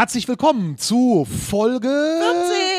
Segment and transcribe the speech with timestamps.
[0.00, 1.90] Herzlich willkommen zu Folge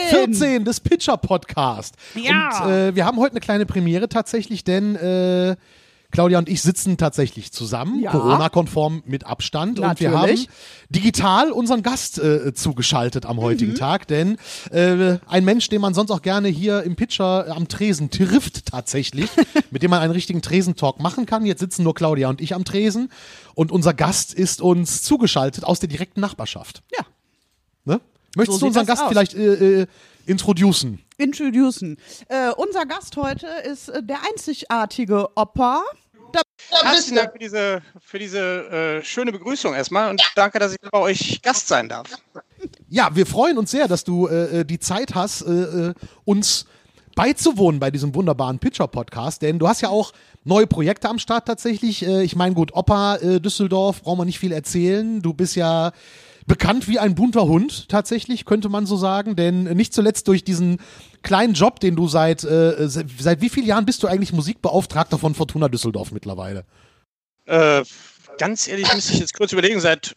[0.10, 1.94] 14, 14 des Pitcher Podcast.
[2.16, 2.66] Ja.
[2.66, 5.56] Und äh, wir haben heute eine kleine Premiere tatsächlich, denn äh,
[6.12, 8.12] Claudia und ich sitzen tatsächlich zusammen, Ja.
[8.12, 9.80] Corona-konform mit Abstand.
[9.80, 10.50] Und wir haben Natürlich.
[10.90, 13.42] digital unseren Gast äh, zugeschaltet am Mhm.
[13.42, 14.38] heutigen Tag, denn
[14.72, 19.30] äh, ein Mensch, den man sonst auch gerne hier im Pitcher am Tresen trifft tatsächlich,
[19.72, 21.46] mit dem man einen richtigen Tresentalk machen kann.
[21.46, 23.10] Jetzt sitzen nur Claudia und ich am Tresen
[23.56, 26.82] und unser Gast ist uns zugeschaltet aus der direkten Nachbarschaft.
[26.98, 27.06] Ja.
[27.86, 28.02] Ne?
[28.36, 29.10] Möchtest So du unseren Gast aus.
[29.10, 29.88] vielleicht äh, äh,
[30.26, 31.00] introducen?
[31.18, 31.98] Introducen.
[32.30, 35.84] Äh, unser Gast heute ist äh, der einzigartige Opa.
[36.32, 36.42] Da
[36.84, 41.00] Herzlichen Dank für diese, für diese äh, schöne Begrüßung erstmal und danke, dass ich bei
[41.00, 42.08] euch Gast sein darf.
[42.90, 45.94] Ja, wir freuen uns sehr, dass du äh, äh, die Zeit hast, äh, äh,
[46.26, 46.66] uns
[47.16, 50.14] beizuwohnen bei diesem wunderbaren Pitcher-Podcast, denn du hast ja auch
[50.44, 52.06] neue Projekte am Start tatsächlich.
[52.06, 55.22] Äh, ich meine, gut, Opa äh, Düsseldorf, brauchen wir nicht viel erzählen.
[55.22, 55.92] Du bist ja
[56.48, 60.80] bekannt wie ein bunter Hund, tatsächlich, könnte man so sagen, denn nicht zuletzt durch diesen
[61.24, 65.18] kleinen Job, den du seit, äh, se- seit wie vielen Jahren bist du eigentlich Musikbeauftragter
[65.18, 66.66] von Fortuna Düsseldorf mittlerweile?
[67.46, 67.84] Äh,
[68.38, 70.16] ganz ehrlich müsste ich jetzt kurz überlegen, seit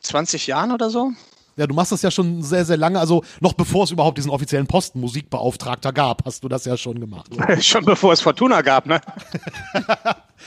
[0.00, 1.12] 20 Jahren oder so?
[1.56, 4.30] Ja, du machst das ja schon sehr, sehr lange, also noch bevor es überhaupt diesen
[4.30, 7.30] offiziellen Posten Musikbeauftragter gab, hast du das ja schon gemacht.
[7.60, 9.00] Schon bevor es Fortuna gab, ne?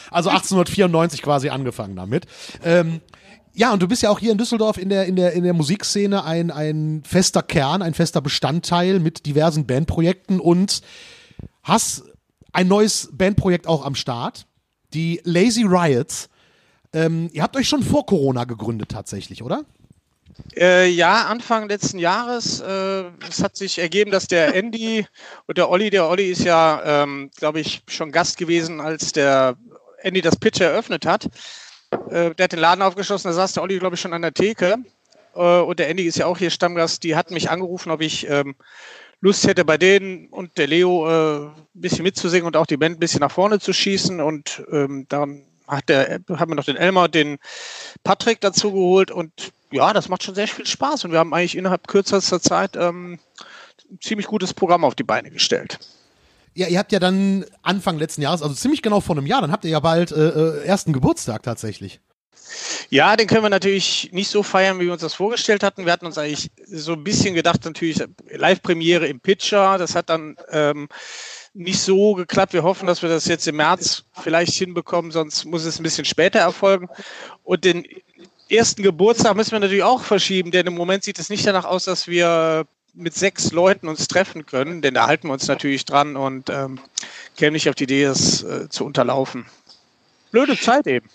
[0.09, 2.25] Also 1894 quasi angefangen damit.
[2.63, 3.01] Ähm,
[3.53, 5.53] ja, und du bist ja auch hier in Düsseldorf in der, in der, in der
[5.53, 10.81] Musikszene ein, ein fester Kern, ein fester Bestandteil mit diversen Bandprojekten und
[11.63, 12.03] hast
[12.53, 14.45] ein neues Bandprojekt auch am Start,
[14.93, 16.29] die Lazy Riots.
[16.93, 19.65] Ähm, ihr habt euch schon vor Corona gegründet tatsächlich, oder?
[20.55, 22.61] Äh, ja, Anfang letzten Jahres.
[22.61, 25.05] Äh, es hat sich ergeben, dass der Andy
[25.47, 29.55] und der Olli, der Olli ist ja, ähm, glaube ich, schon Gast gewesen, als der
[30.01, 31.27] Andy das Pitch eröffnet hat.
[32.09, 34.33] Äh, der hat den Laden aufgeschlossen, da saß der Olli, glaube ich, schon an der
[34.33, 34.77] Theke.
[35.35, 37.03] Äh, und der Andy ist ja auch hier Stammgast.
[37.03, 38.55] Die hatten mich angerufen, ob ich ähm,
[39.19, 42.97] Lust hätte, bei denen und der Leo äh, ein bisschen mitzusingen und auch die Band
[42.97, 44.19] ein bisschen nach vorne zu schießen.
[44.19, 47.37] Und ähm, dann hat der, haben wir noch den Elmar und den
[48.03, 51.57] Patrick dazu geholt und ja, das macht schon sehr viel Spaß und wir haben eigentlich
[51.57, 53.19] innerhalb kürzester Zeit ähm,
[53.89, 55.79] ein ziemlich gutes Programm auf die Beine gestellt.
[56.53, 59.51] Ja, ihr habt ja dann Anfang letzten Jahres, also ziemlich genau vor einem Jahr, dann
[59.51, 62.01] habt ihr ja bald äh, äh, ersten Geburtstag tatsächlich.
[62.89, 65.85] Ja, den können wir natürlich nicht so feiern, wie wir uns das vorgestellt hatten.
[65.85, 69.77] Wir hatten uns eigentlich so ein bisschen gedacht, natürlich Live-Premiere im Pitcher.
[69.77, 70.89] Das hat dann ähm,
[71.53, 72.51] nicht so geklappt.
[72.51, 76.05] Wir hoffen, dass wir das jetzt im März vielleicht hinbekommen, sonst muss es ein bisschen
[76.05, 76.89] später erfolgen.
[77.43, 77.85] Und den
[78.49, 81.85] ersten Geburtstag müssen wir natürlich auch verschieben, denn im Moment sieht es nicht danach aus,
[81.85, 86.15] dass wir mit sechs Leuten uns treffen können, denn da halten wir uns natürlich dran
[86.15, 86.79] und ähm,
[87.37, 89.45] kämen nicht auf die Idee, das äh, zu unterlaufen.
[90.31, 91.07] Blöde Zeit eben.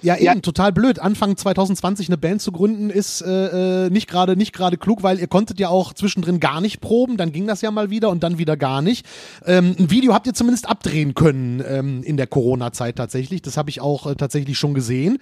[0.00, 0.98] Ja, eben, total blöd.
[0.98, 5.18] Anfang 2020 eine Band zu gründen ist äh, äh, nicht gerade nicht gerade klug, weil
[5.18, 8.22] ihr konntet ja auch zwischendrin gar nicht proben, dann ging das ja mal wieder und
[8.22, 9.06] dann wieder gar nicht.
[9.44, 13.42] Ähm, ein Video habt ihr zumindest abdrehen können ähm, in der Corona-Zeit tatsächlich.
[13.42, 15.18] Das habe ich auch äh, tatsächlich schon gesehen.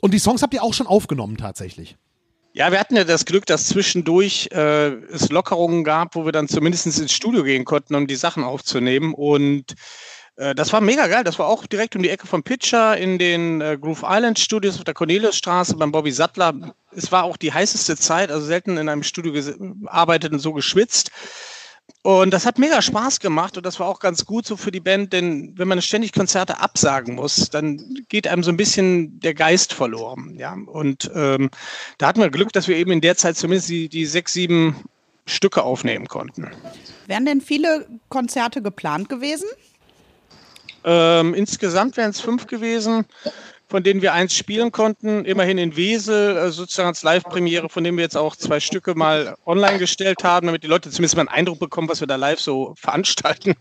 [0.00, 1.96] Und die Songs habt ihr auch schon aufgenommen tatsächlich.
[2.56, 6.48] Ja, wir hatten ja das Glück, dass zwischendurch äh, es Lockerungen gab, wo wir dann
[6.48, 9.12] zumindest ins Studio gehen konnten, um die Sachen aufzunehmen.
[9.12, 9.74] Und
[10.36, 11.22] äh, das war mega geil.
[11.22, 14.78] Das war auch direkt um die Ecke vom Pitcher in den äh, Groove Island Studios
[14.78, 16.74] auf der Corneliusstraße beim Bobby Sattler.
[16.92, 21.10] Es war auch die heißeste Zeit, also selten in einem Studio gearbeitet und so geschwitzt.
[22.02, 24.78] Und das hat mega Spaß gemacht und das war auch ganz gut so für die
[24.78, 29.34] Band, denn wenn man ständig Konzerte absagen muss, dann geht einem so ein bisschen der
[29.34, 30.36] Geist verloren.
[30.38, 31.50] Ja, und ähm,
[31.98, 34.84] da hatten wir Glück, dass wir eben in der Zeit zumindest die, die sechs, sieben
[35.26, 36.48] Stücke aufnehmen konnten.
[37.08, 39.48] wären denn viele Konzerte geplant gewesen?
[40.84, 43.04] Ähm, insgesamt wären es fünf gewesen,
[43.68, 45.24] von denen wir eins spielen konnten.
[45.24, 49.36] Immerhin in Wesel, äh, sozusagen als Live-Premiere, von dem wir jetzt auch zwei Stücke mal
[49.44, 52.40] online gestellt haben, damit die Leute zumindest mal einen Eindruck bekommen, was wir da live
[52.40, 53.54] so veranstalten.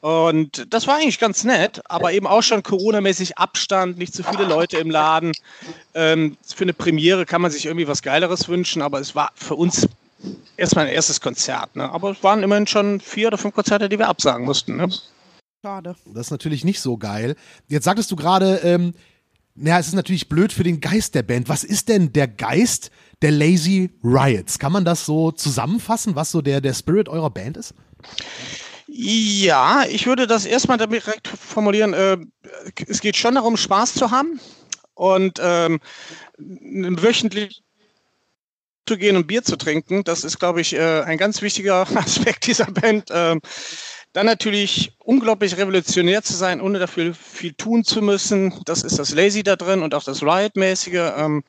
[0.00, 4.44] Und das war eigentlich ganz nett, aber eben auch schon Corona-mäßig Abstand, nicht zu viele
[4.44, 5.30] Leute im Laden.
[5.94, 9.54] Ähm, für eine Premiere kann man sich irgendwie was Geileres wünschen, aber es war für
[9.54, 9.86] uns
[10.56, 11.76] erstmal ein erstes Konzert.
[11.76, 11.88] Ne?
[11.88, 14.76] Aber es waren immerhin schon vier oder fünf Konzerte, die wir absagen mussten.
[14.76, 14.88] Ne?
[15.64, 15.94] Schade.
[16.06, 17.36] Das ist natürlich nicht so geil.
[17.68, 18.94] Jetzt sagtest du gerade, ähm,
[19.54, 21.48] naja, es ist natürlich blöd für den Geist der Band.
[21.48, 22.90] Was ist denn der Geist
[23.20, 24.58] der Lazy Riots?
[24.58, 27.74] Kann man das so zusammenfassen, was so der, der Spirit eurer Band ist?
[28.86, 31.92] Ja, ich würde das erstmal direkt formulieren.
[31.94, 32.18] Äh,
[32.86, 34.40] es geht schon darum, Spaß zu haben
[34.94, 35.80] und ähm,
[36.38, 37.62] wöchentlich
[38.86, 40.04] zu gehen und Bier zu trinken.
[40.04, 43.08] Das ist, glaube ich, äh, ein ganz wichtiger Aspekt dieser Band.
[43.10, 43.40] Ähm,
[44.12, 48.54] dann natürlich unglaublich revolutionär zu sein, ohne dafür viel tun zu müssen.
[48.66, 51.12] Das ist das Lazy da drin und auch das Riot-mäßige.
[51.16, 51.44] Ähm,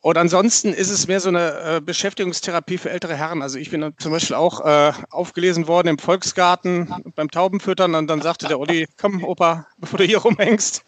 [0.00, 3.42] Und ansonsten ist es mehr so eine äh, Beschäftigungstherapie für ältere Herren.
[3.42, 8.22] Also ich bin zum Beispiel auch äh, aufgelesen worden im Volksgarten beim Taubenfüttern und dann
[8.22, 10.84] sagte der Olli, komm Opa, bevor du hier rumhängst,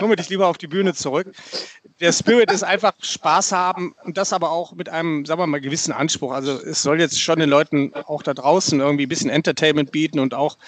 [0.00, 1.30] hol mir dich lieber auf die Bühne zurück.
[2.00, 5.60] Der Spirit ist einfach Spaß haben und das aber auch mit einem, sagen wir mal,
[5.60, 6.32] gewissen Anspruch.
[6.32, 10.18] Also es soll jetzt schon den Leuten auch da draußen irgendwie ein bisschen Entertainment bieten
[10.18, 10.58] und auch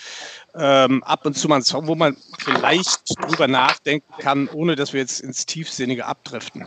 [0.55, 4.93] ähm, ab und zu mal einen Song, wo man vielleicht drüber nachdenken kann, ohne dass
[4.93, 6.65] wir jetzt ins Tiefsinnige abdriften.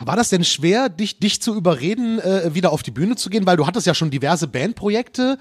[0.00, 3.46] War das denn schwer, dich, dich zu überreden, äh, wieder auf die Bühne zu gehen?
[3.46, 5.38] Weil du hattest ja schon diverse Bandprojekte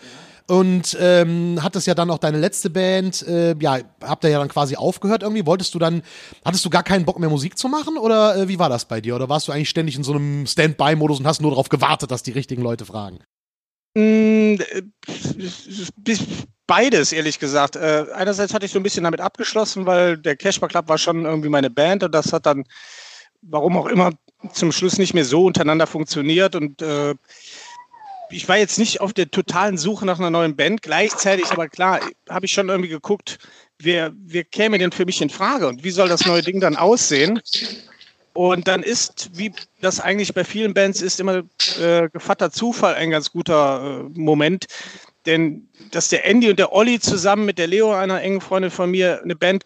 [0.47, 4.49] und ähm, hattest ja dann auch deine letzte Band, äh, ja, habt ihr ja dann
[4.49, 5.45] quasi aufgehört irgendwie.
[5.45, 6.03] Wolltest du dann,
[6.43, 8.99] hattest du gar keinen Bock mehr Musik zu machen oder äh, wie war das bei
[8.99, 9.15] dir?
[9.15, 12.23] Oder warst du eigentlich ständig in so einem Standby-Modus und hast nur darauf gewartet, dass
[12.23, 13.19] die richtigen Leute fragen?
[13.95, 14.55] Mm,
[16.67, 17.75] beides, ehrlich gesagt.
[17.75, 21.25] Äh, einerseits hatte ich so ein bisschen damit abgeschlossen, weil der Cashbar Club war schon
[21.25, 22.65] irgendwie meine Band und das hat dann,
[23.41, 24.11] warum auch immer,
[24.51, 27.15] zum Schluss nicht mehr so untereinander funktioniert und äh,
[28.33, 30.81] ich war jetzt nicht auf der totalen Suche nach einer neuen Band.
[30.81, 31.99] Gleichzeitig, aber klar,
[32.29, 33.37] habe ich schon irgendwie geguckt,
[33.79, 36.75] wer, wer käme denn für mich in Frage und wie soll das neue Ding dann
[36.75, 37.41] aussehen?
[38.33, 41.43] Und dann ist, wie das eigentlich bei vielen Bands ist, immer
[41.79, 44.65] äh, gefatter Zufall ein ganz guter äh, Moment.
[45.27, 48.89] Denn dass der Andy und der Olli zusammen mit der Leo, einer engen Freundin von
[48.89, 49.63] mir, eine Band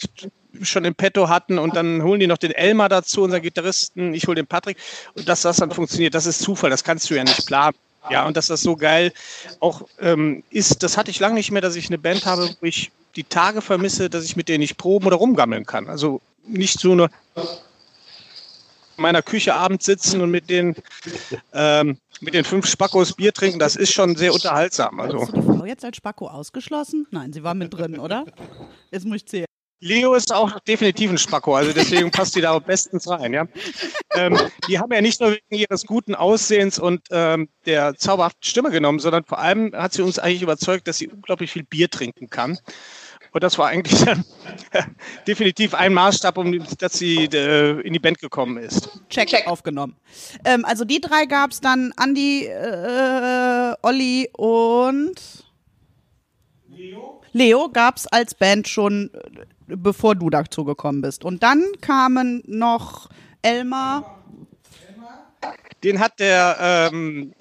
[0.63, 4.27] schon im Petto hatten und dann holen die noch den Elmar dazu, unseren Gitarristen, ich
[4.27, 4.77] hole den Patrick
[5.15, 7.75] und dass das dann funktioniert, das ist Zufall, das kannst du ja nicht planen.
[8.09, 9.11] Ja, und dass das so geil
[9.59, 12.65] auch ähm, ist, das hatte ich lange nicht mehr, dass ich eine Band habe, wo
[12.65, 15.89] ich die Tage vermisse, dass ich mit denen nicht proben oder rumgammeln kann.
[15.89, 17.09] Also nicht so eine
[18.97, 20.75] meiner Küche abends sitzen und mit den,
[21.53, 24.99] ähm, mit den fünf Spackos Bier trinken, das ist schon sehr unterhaltsam.
[24.99, 25.21] Also.
[25.21, 27.07] Hast du die Frau jetzt als Spacko ausgeschlossen?
[27.11, 28.25] Nein, sie war mit drin, oder?
[28.91, 29.46] Jetzt muss ich zählen.
[29.79, 33.33] Leo ist auch definitiv ein Spacko, also deswegen passt die da auch bestens rein.
[33.33, 33.47] Ja?
[34.15, 38.71] Ähm, die haben ja nicht nur wegen ihres guten Aussehens und ähm, der zauberhaften Stimme
[38.71, 42.29] genommen, sondern vor allem hat sie uns eigentlich überzeugt, dass sie unglaublich viel Bier trinken
[42.29, 42.57] kann.
[43.31, 44.25] Und das war eigentlich dann
[45.27, 48.89] definitiv ein Maßstab, um dass sie äh, in die Band gekommen ist.
[49.09, 49.47] Check, Check.
[49.47, 49.95] aufgenommen.
[50.43, 55.15] Ähm, also die drei gab es dann, Andi, äh, Olli und
[56.69, 61.23] Leo, Leo gab es als Band schon, äh, bevor du dazu gekommen bist.
[61.23, 63.09] Und dann kamen noch
[63.41, 64.13] Elmar.
[65.83, 67.33] Den hat der ähm,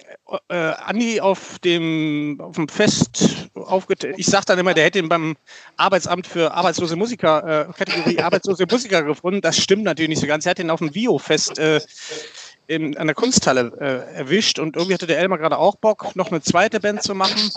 [0.49, 4.15] äh, Andi auf dem, auf dem Fest aufgeteilt.
[4.17, 5.35] Ich sage dann immer, der hätte ihn beim
[5.75, 9.41] Arbeitsamt für arbeitslose Musiker, äh, Kategorie arbeitslose Musiker gefunden.
[9.41, 10.45] Das stimmt natürlich nicht so ganz.
[10.45, 11.81] Er hat ihn auf dem Vio-Fest äh,
[12.67, 16.29] in, an der Kunsthalle äh, erwischt und irgendwie hatte der Elmar gerade auch Bock, noch
[16.29, 17.51] eine zweite Band zu machen.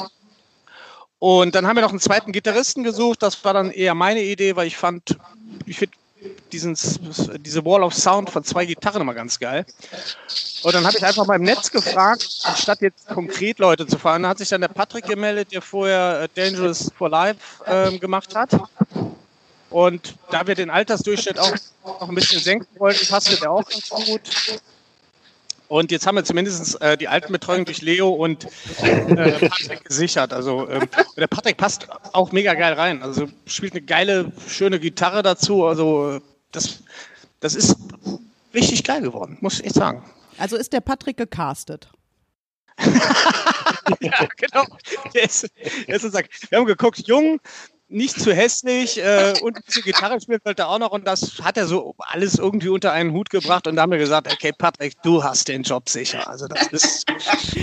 [1.20, 3.22] Und dann haben wir noch einen zweiten Gitarristen gesucht.
[3.22, 5.18] Das war dann eher meine Idee, weil ich fand,
[5.66, 5.94] ich finde
[6.50, 6.76] diesen,
[7.40, 9.66] diese Wall of Sound von zwei Gitarren immer ganz geil.
[10.62, 14.26] Und dann habe ich einfach mal im Netz gefragt, anstatt jetzt konkret Leute zu fahren,
[14.26, 18.50] hat sich dann der Patrick gemeldet, der vorher äh, Dangerous for Life äh, gemacht hat.
[19.68, 23.88] Und da wir den Altersdurchschnitt auch noch ein bisschen senken wollten, passte der auch ganz
[23.90, 24.22] gut.
[25.70, 28.44] Und jetzt haben wir zumindest äh, die Altenbetreuung durch Leo und
[28.82, 30.32] äh, Patrick gesichert.
[30.32, 33.04] Also ähm, der Patrick passt auch mega geil rein.
[33.04, 35.64] Also spielt eine geile, schöne Gitarre dazu.
[35.66, 36.20] Also
[36.50, 36.82] das,
[37.38, 37.76] das ist
[38.52, 40.02] richtig geil geworden, muss ich echt sagen.
[40.38, 41.88] Also ist der Patrick gecastet?
[44.00, 44.64] ja, genau.
[45.14, 45.48] Der ist,
[45.86, 46.12] der ist
[46.50, 47.38] wir haben geguckt, jung,
[47.90, 51.40] nicht zu hässlich äh, und ein bisschen Gitarre spielt wollte er auch noch und das
[51.42, 54.52] hat er so alles irgendwie unter einen Hut gebracht und da haben wir gesagt, okay
[54.56, 56.28] Patrick, du hast den Job sicher.
[56.28, 57.06] Also das ist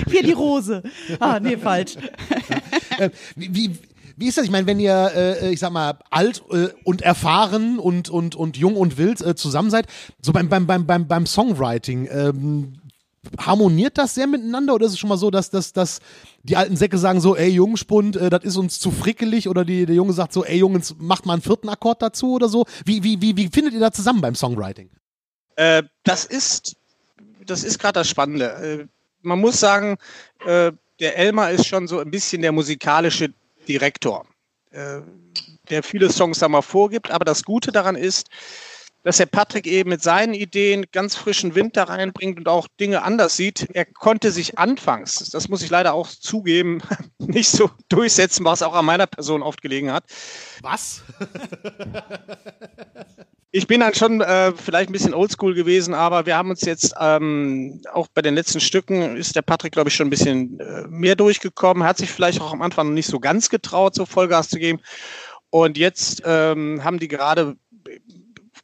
[0.09, 0.83] hier die Rose.
[1.19, 1.95] Ah, nee, falsch.
[2.97, 3.79] äh, wie, wie,
[4.17, 4.45] wie ist das?
[4.45, 8.57] Ich meine, wenn ihr, äh, ich sag mal, alt äh, und erfahren und, und, und
[8.57, 9.87] jung und wild äh, zusammen seid,
[10.21, 12.81] so beim, beim, beim, beim, beim Songwriting, ähm,
[13.39, 15.99] harmoniert das sehr miteinander oder ist es schon mal so, dass, dass, dass
[16.43, 19.85] die alten Säcke sagen so, ey Jungspund, äh, das ist uns zu frickelig oder die,
[19.85, 22.65] der Junge sagt so, ey Jungs, macht mal einen vierten Akkord dazu oder so?
[22.85, 24.89] Wie, wie, wie, wie findet ihr da zusammen beim Songwriting?
[25.55, 26.75] Äh, das ist,
[27.45, 28.45] das ist gerade das Spannende.
[28.45, 28.87] Äh,
[29.21, 29.97] man muss sagen,
[30.45, 33.33] äh, der Elmar ist schon so ein bisschen der musikalische
[33.67, 34.25] Direktor,
[34.71, 35.01] äh,
[35.69, 38.29] der viele Songs da mal vorgibt, aber das Gute daran ist,
[39.03, 43.03] dass der Patrick eben mit seinen Ideen ganz frischen Wind da reinbringt und auch Dinge
[43.03, 43.67] anders sieht.
[43.73, 46.81] Er konnte sich anfangs, das muss ich leider auch zugeben,
[47.19, 50.03] nicht so durchsetzen, was auch an meiner Person oft gelegen hat.
[50.61, 51.03] Was?
[53.51, 56.93] ich bin dann schon äh, vielleicht ein bisschen oldschool gewesen, aber wir haben uns jetzt
[56.99, 60.85] ähm, auch bei den letzten Stücken ist der Patrick, glaube ich, schon ein bisschen äh,
[60.87, 61.83] mehr durchgekommen.
[61.83, 64.59] Er hat sich vielleicht auch am Anfang noch nicht so ganz getraut, so Vollgas zu
[64.59, 64.81] geben.
[65.49, 67.55] Und jetzt ähm, haben die gerade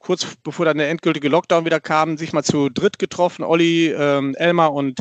[0.03, 4.35] kurz bevor dann der endgültige Lockdown wieder kam, sich mal zu dritt getroffen, Olli, ähm,
[4.35, 4.99] Elmar und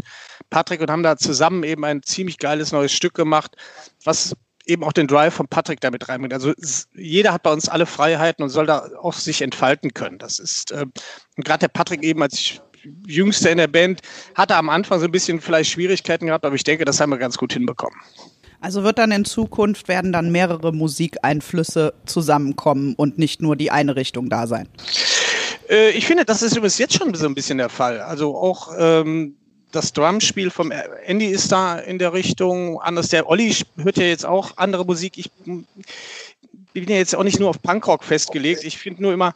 [0.48, 3.56] Patrick und haben da zusammen eben ein ziemlich geiles neues Stück gemacht,
[4.04, 6.32] was eben auch den Drive von Patrick damit reinbringt.
[6.32, 6.52] Also
[6.94, 10.18] jeder hat bei uns alle Freiheiten und soll da auch sich entfalten können.
[10.18, 10.86] Das ist äh,
[11.36, 12.60] gerade der Patrick eben als
[13.06, 14.00] Jüngster in der Band
[14.34, 17.18] hatte am Anfang so ein bisschen vielleicht Schwierigkeiten gehabt, aber ich denke, das haben wir
[17.18, 17.98] ganz gut hinbekommen.
[18.62, 23.96] Also wird dann in Zukunft werden dann mehrere Musikeinflüsse zusammenkommen und nicht nur die eine
[23.96, 24.68] Richtung da sein.
[25.68, 28.00] Äh, ich finde, das ist übrigens jetzt schon so ein bisschen der Fall.
[28.00, 29.34] Also auch ähm,
[29.72, 30.72] das Drumspiel vom
[31.04, 32.80] Andy ist da in der Richtung.
[32.80, 35.18] Anders der Olli hört ja jetzt auch andere Musik.
[35.18, 35.66] Ich bin
[36.74, 38.62] ja jetzt auch nicht nur auf Punkrock festgelegt.
[38.62, 39.34] Ich finde nur immer,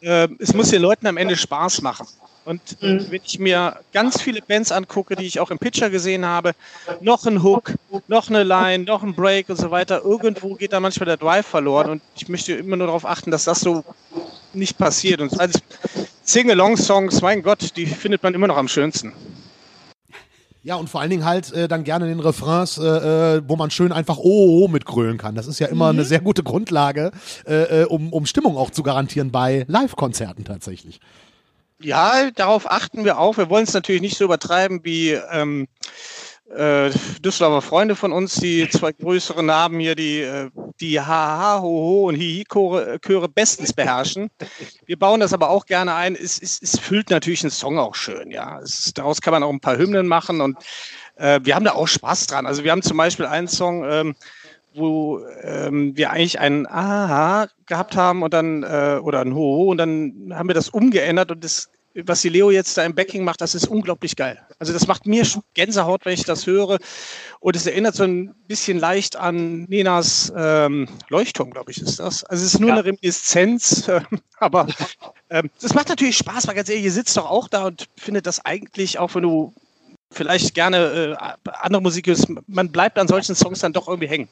[0.00, 2.06] äh, es muss den Leuten am Ende Spaß machen.
[2.46, 3.06] Und mhm.
[3.10, 6.52] wenn ich mir ganz viele Bands angucke, die ich auch im Pitcher gesehen habe,
[7.00, 7.74] noch ein Hook,
[8.06, 11.44] noch eine Line, noch ein Break und so weiter, irgendwo geht da manchmal der Drive
[11.44, 11.90] verloren.
[11.90, 13.84] Und ich möchte immer nur darauf achten, dass das so
[14.54, 15.20] nicht passiert.
[15.20, 15.60] Und als
[16.22, 19.12] Sing-Along-Songs, mein Gott, die findet man immer noch am schönsten.
[20.62, 23.70] Ja, und vor allen Dingen halt äh, dann gerne den Refrains, äh, äh wo man
[23.70, 25.34] schön einfach oh, oh mitgrölen kann.
[25.34, 25.98] Das ist ja immer mhm.
[25.98, 27.10] eine sehr gute Grundlage,
[27.44, 31.00] äh, äh, um, um Stimmung auch zu garantieren bei Live-Konzerten tatsächlich.
[31.80, 33.36] Ja, darauf achten wir auch.
[33.36, 35.68] Wir wollen es natürlich nicht so übertreiben wie ähm,
[36.54, 36.90] äh,
[37.20, 42.08] Düsseldorfer Freunde von uns, die zwei größeren Namen hier, die äh, die Ha, Ho, Ho
[42.08, 44.30] und Hihi-Chöre Chöre bestens beherrschen.
[44.84, 46.14] Wir bauen das aber auch gerne ein.
[46.14, 48.30] Es, es, es füllt natürlich einen Song auch schön.
[48.30, 50.58] Ja, es, daraus kann man auch ein paar Hymnen machen und
[51.16, 52.46] äh, wir haben da auch Spaß dran.
[52.46, 54.16] Also wir haben zum Beispiel einen Song, ähm,
[54.76, 59.78] wo ähm, wir eigentlich ein Aha gehabt haben und dann äh, oder ein Ho und
[59.78, 61.70] dann haben wir das umgeändert und das
[62.04, 64.38] was die Leo jetzt da im Backing macht, das ist unglaublich geil.
[64.58, 66.78] Also das macht mir Gänsehaut, wenn ich das höre.
[67.40, 72.24] Und es erinnert so ein bisschen leicht an Nenas ähm, Leuchtturm, glaube ich, ist das.
[72.24, 72.74] Also es ist nur ja.
[72.76, 74.00] eine Reminiszenz, äh,
[74.38, 74.66] aber
[75.30, 78.26] ähm, das macht natürlich Spaß, weil ganz ehrlich, ihr sitzt doch auch da und findet
[78.26, 79.54] das eigentlich, auch wenn du
[80.10, 84.28] vielleicht gerne äh, andere Musik hörst, man bleibt an solchen Songs dann doch irgendwie hängen.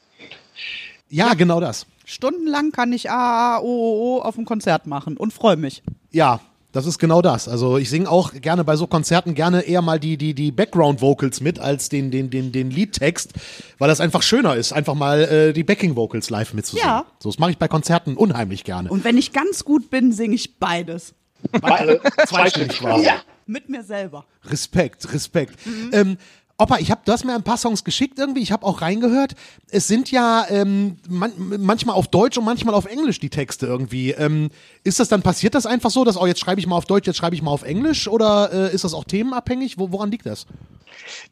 [1.09, 1.85] Ja, genau das.
[2.05, 5.83] Stundenlang kann ich A, A, O, O, O auf dem Konzert machen und freue mich.
[6.11, 6.39] Ja,
[6.71, 7.47] das ist genau das.
[7.47, 11.39] Also ich singe auch gerne bei so Konzerten gerne eher mal die, die, die Background-Vocals
[11.39, 13.31] mit als den, den, den, den Liedtext,
[13.77, 16.85] weil das einfach schöner ist, einfach mal äh, die Backing-Vocals live mitzusingen.
[16.85, 17.05] Ja.
[17.19, 18.89] So, das mache ich bei Konzerten unheimlich gerne.
[18.89, 21.13] Und wenn ich ganz gut bin, singe ich beides.
[21.61, 23.05] Beide, zweistimmig quasi.
[23.05, 23.21] Ja.
[23.45, 24.25] Mit mir selber.
[24.45, 25.65] Respekt, Respekt.
[25.65, 25.89] Mhm.
[25.93, 26.17] Ähm,
[26.57, 29.35] Opa, ich habe, du hast mir ein paar Songs geschickt irgendwie, ich habe auch reingehört.
[29.69, 34.11] Es sind ja ähm, man, manchmal auf Deutsch und manchmal auf Englisch die Texte irgendwie.
[34.11, 34.49] Ähm,
[34.85, 37.07] ist das dann, passiert das einfach so, dass, oh, jetzt schreibe ich mal auf Deutsch,
[37.07, 39.77] jetzt schreibe ich mal auf Englisch oder äh, ist das auch themenabhängig?
[39.77, 40.45] Wo, woran liegt das?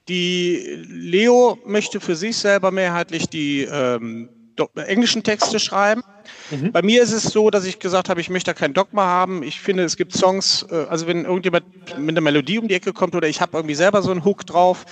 [0.10, 0.58] Die
[0.90, 4.28] Leo möchte für sich selber mehrheitlich die ähm,
[4.76, 6.04] englischen Texte schreiben.
[6.52, 6.72] Mhm.
[6.72, 9.44] Bei mir ist es so, dass ich gesagt habe, ich möchte da kein Dogma haben.
[9.44, 11.66] Ich finde, es gibt Songs, äh, also wenn irgendjemand
[11.98, 14.46] mit einer Melodie um die Ecke kommt oder ich habe irgendwie selber so einen Hook
[14.46, 14.86] drauf,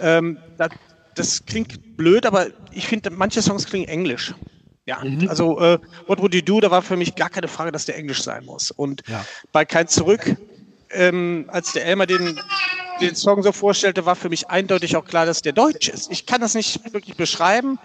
[0.00, 0.70] ähm, das,
[1.14, 4.34] das klingt blöd, aber ich finde, manche Songs klingen englisch.
[4.86, 5.28] Ja, mhm.
[5.28, 7.96] also äh, What Would You Do, da war für mich gar keine Frage, dass der
[7.96, 8.70] Englisch sein muss.
[8.70, 9.24] Und ja.
[9.52, 10.36] bei Kein Zurück,
[10.90, 12.40] ähm, als der Elmer den,
[13.00, 16.10] den Song so vorstellte, war für mich eindeutig auch klar, dass der Deutsch ist.
[16.10, 17.78] Ich kann das nicht wirklich beschreiben,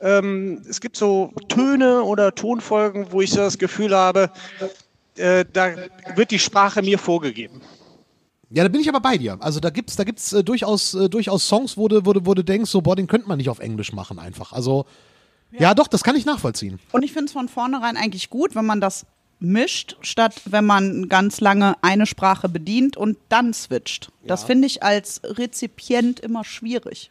[0.00, 4.30] ähm, es gibt so Töne oder Tonfolgen, wo ich so das Gefühl habe,
[5.16, 5.74] äh, da
[6.14, 7.60] wird die Sprache mir vorgegeben.
[8.50, 9.36] Ja, da bin ich aber bei dir.
[9.40, 12.34] Also da gibt's, da gibt's äh, durchaus, äh, durchaus Songs, wo du, wo, du, wo
[12.34, 14.52] du denkst, so, boah, den könnte man nicht auf Englisch machen einfach.
[14.52, 14.86] Also,
[15.50, 16.78] ja, ja doch, das kann ich nachvollziehen.
[16.92, 19.04] Und ich finde es von vornherein eigentlich gut, wenn man das
[19.40, 24.10] mischt, statt wenn man ganz lange eine Sprache bedient und dann switcht.
[24.22, 24.28] Ja.
[24.28, 27.10] Das finde ich als Rezipient immer schwierig.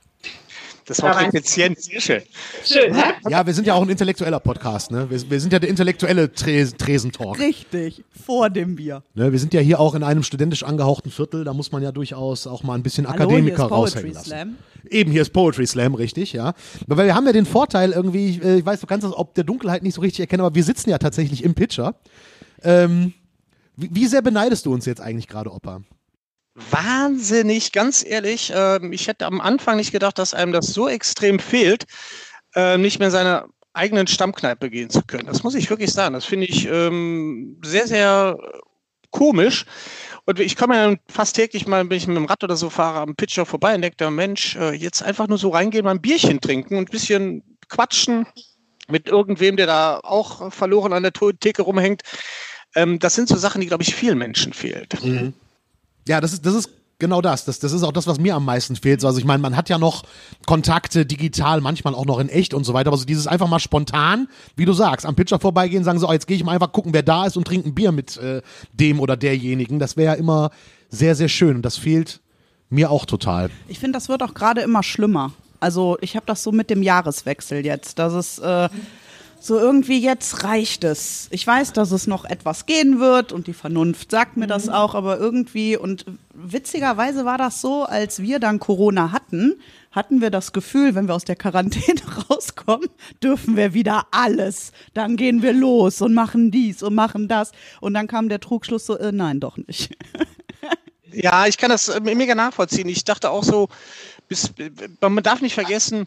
[0.88, 1.82] Das war effizient.
[1.82, 2.22] Sehr schön.
[2.64, 3.04] Schön, ne?
[3.30, 5.10] Ja, wir sind ja auch ein intellektueller Podcast, ne?
[5.10, 7.38] Wir, wir sind ja der intellektuelle Tres Tresentalk.
[7.40, 9.04] Richtig, vor dem Bier.
[9.14, 9.34] Ne?
[9.34, 12.48] Wir sind ja hier auch in einem studentisch angehauchten Viertel, da muss man ja durchaus
[12.48, 14.30] auch mal ein bisschen Hallo, Akademiker raushängen lassen.
[14.30, 14.56] Slam.
[14.90, 16.54] Eben, hier ist Poetry Slam, richtig, ja.
[16.88, 19.34] Weil wir haben ja den Vorteil irgendwie, ich, äh, ich weiß, du kannst das ob
[19.36, 21.96] der Dunkelheit nicht so richtig erkennen, aber wir sitzen ja tatsächlich im Pitcher.
[22.64, 23.14] Ähm,
[23.76, 25.82] wie, wie sehr beneidest du uns jetzt eigentlich gerade, Opa?
[26.58, 28.52] Wahnsinnig, ganz ehrlich.
[28.52, 31.86] Äh, ich hätte am Anfang nicht gedacht, dass einem das so extrem fehlt,
[32.56, 35.28] äh, nicht mehr seine eigenen Stammkneipe gehen zu können.
[35.28, 36.14] Das muss ich wirklich sagen.
[36.14, 38.38] Das finde ich ähm, sehr, sehr
[39.12, 39.66] komisch.
[40.26, 43.00] Und ich komme ja fast täglich mal, wenn ich mit dem Rad oder so fahre,
[43.00, 46.42] am Pitcher vorbei und denke, Mensch, äh, jetzt einfach nur so reingehen, mal ein Bierchen
[46.42, 48.26] trinken und ein bisschen quatschen
[48.90, 52.02] mit irgendwem, der da auch verloren an der Theke rumhängt.
[52.76, 55.02] Ähm, das sind so Sachen, die, glaube ich, vielen Menschen fehlt.
[55.04, 55.34] Mhm.
[56.08, 57.46] Ja, das ist, das ist Genau das.
[57.46, 57.60] das.
[57.60, 59.04] Das ist auch das, was mir am meisten fehlt.
[59.06, 60.04] Also ich meine, man hat ja noch
[60.48, 62.88] Kontakte digital, manchmal auch noch in echt und so weiter.
[62.88, 66.12] Aber so dieses einfach mal spontan, wie du sagst, am Pitcher vorbeigehen, sagen so, oh,
[66.14, 68.42] jetzt gehe ich mal einfach gucken, wer da ist und trinken Bier mit äh,
[68.74, 69.78] dem oder derjenigen.
[69.78, 70.50] Das wäre ja immer
[70.90, 71.58] sehr, sehr schön.
[71.58, 72.20] Und das fehlt
[72.70, 73.52] mir auch total.
[73.68, 75.34] Ich finde, das wird auch gerade immer schlimmer.
[75.60, 78.70] Also ich habe das so mit dem Jahreswechsel jetzt, dass es äh,
[79.40, 81.28] so irgendwie jetzt reicht es.
[81.32, 84.96] Ich weiß, dass es noch etwas gehen wird und die Vernunft sagt mir das auch,
[84.96, 89.56] aber irgendwie und witzigerweise war das so, als wir dann Corona hatten,
[89.92, 92.90] hatten wir das Gefühl, wenn wir aus der Quarantäne rauskommen,
[93.24, 94.72] dürfen wir wieder alles.
[94.94, 97.52] Dann gehen wir los und machen dies und machen das
[97.82, 99.96] und dann kam der Trugschluss so, äh, nein, doch nicht.
[101.14, 102.88] Ja, ich kann das äh, mega nachvollziehen.
[102.90, 103.70] Ich dachte auch so,
[104.28, 104.54] bis,
[105.02, 106.06] man darf nicht vergessen,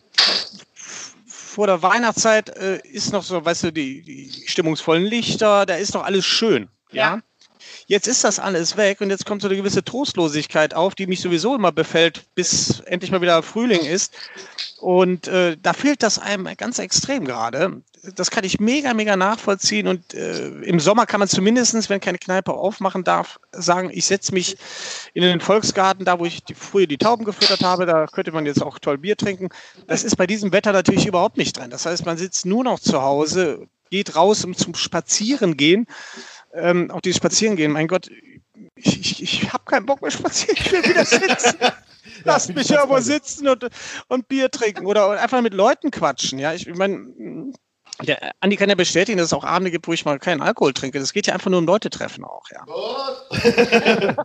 [1.51, 5.95] vor der Weihnachtszeit äh, ist noch so, weißt du, die, die stimmungsvollen Lichter, da ist
[5.95, 6.69] noch alles schön.
[6.93, 7.17] Ja.
[7.17, 7.23] ja.
[7.91, 11.21] Jetzt ist das alles weg und jetzt kommt so eine gewisse Trostlosigkeit auf, die mich
[11.21, 14.15] sowieso immer befällt, bis endlich mal wieder Frühling ist.
[14.81, 17.83] Und äh, da fehlt das einem ganz extrem gerade
[18.17, 19.87] das kann ich mega, mega nachvollziehen.
[19.87, 24.33] Und äh, im Sommer kann man zumindestens, wenn keine Kneipe aufmachen darf, sagen, ich setze
[24.33, 24.57] mich
[25.15, 28.47] in den Volksgarten, da wo ich die, früher die Tauben gefüttert habe, da könnte man
[28.47, 29.49] jetzt auch toll Bier trinken.
[29.87, 31.71] Das ist bei diesem Wetter natürlich überhaupt nicht drin.
[31.71, 35.87] Das heißt, man sitzt nur noch zu Hause, geht raus um zum Spazieren gehen.
[36.53, 38.11] Ähm, auch die Spazieren gehen, mein Gott,
[38.75, 41.59] ich, ich, ich habe keinen Bock mehr spazieren, ich will wieder sitzen.
[42.25, 43.69] Lass ja, mich ja aber sitzen und,
[44.09, 46.39] und Bier trinken oder einfach mit Leuten quatschen.
[46.39, 47.53] Ja, ich meine,
[48.03, 50.73] der Andi kann ja bestätigen, dass es auch Abende gibt, wo ich mal keinen Alkohol
[50.73, 50.99] trinke.
[50.99, 52.65] Das geht ja einfach nur um Leute treffen auch, ja.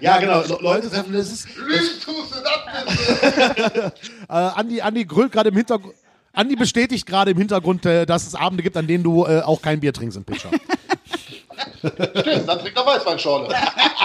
[0.00, 0.42] ja, genau.
[0.42, 1.46] Le Leute treffen, das ist.
[4.28, 5.94] äh, Andi, Andi grüllt gerade im Hintergrund.
[6.40, 9.60] Andi bestätigt gerade im Hintergrund, äh, dass es Abende gibt, an denen du äh, auch
[9.60, 10.50] kein Bier trinkst im Pitcher.
[11.80, 13.54] Stimmt, dann trinkt er Weißweinschorle.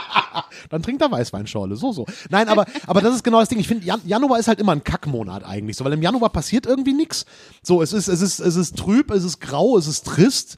[0.69, 1.75] dann trinkt er Weißweinschorle.
[1.77, 2.05] So, so.
[2.29, 3.59] Nein, aber, aber das ist genau das Ding.
[3.59, 6.65] Ich finde, Jan Januar ist halt immer ein Kackmonat eigentlich, so, weil im Januar passiert
[6.65, 7.25] irgendwie nichts.
[7.63, 10.57] So, es ist, es ist, es ist trüb, es ist grau, es ist trist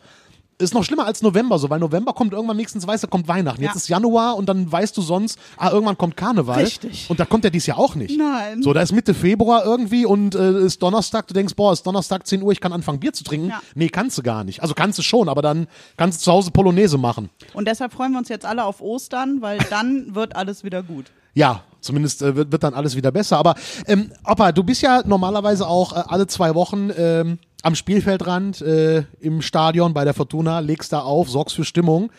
[0.60, 3.62] ist noch schlimmer als November so, weil November kommt irgendwann nächstens weißt du, kommt Weihnachten.
[3.62, 6.64] Jetzt ist Januar und dann weißt du sonst, ah, irgendwann kommt Karneval.
[6.64, 7.06] Richtig.
[7.10, 8.18] Und da kommt ja dies Jahr auch nicht.
[8.18, 8.64] Nein.
[8.64, 12.26] So, da ist Mitte Februar irgendwie und äh, ist Donnerstag, du denkst, boah, ist Donnerstag
[12.26, 13.50] 10 Uhr, ich kann anfangen Bier zu trinken.
[13.50, 13.62] Ja.
[13.76, 14.62] Nee, kannst du gar nicht.
[14.62, 17.30] Also kannst du schon, aber dann kannst du zu Hause Polonaise machen.
[17.54, 21.06] Und deshalb freuen wir uns jetzt alle auf Ostern, weil dann wird alles wieder gut.
[21.36, 23.38] Ja, zumindest äh, wird, wird dann alles wieder besser.
[23.38, 23.54] Aber
[23.86, 29.04] ähm, Opa, du bist ja normalerweise auch äh, alle zwei Wochen ähm, am Spielfeldrand äh,
[29.20, 32.12] im Stadion bei der Fortuna, legst da auf, sorgst für Stimmung.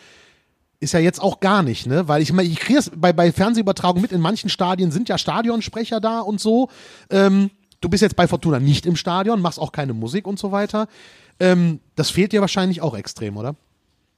[0.81, 2.07] Ist ja jetzt auch gar nicht, ne?
[2.07, 5.17] Weil ich meine, ich kriege es bei, bei Fernsehübertragungen mit, in manchen Stadien sind ja
[5.17, 6.69] Stadionsprecher da und so.
[7.09, 10.51] Ähm, du bist jetzt bei Fortuna nicht im Stadion, machst auch keine Musik und so
[10.51, 10.87] weiter.
[11.39, 13.55] Ähm, das fehlt dir wahrscheinlich auch extrem, oder?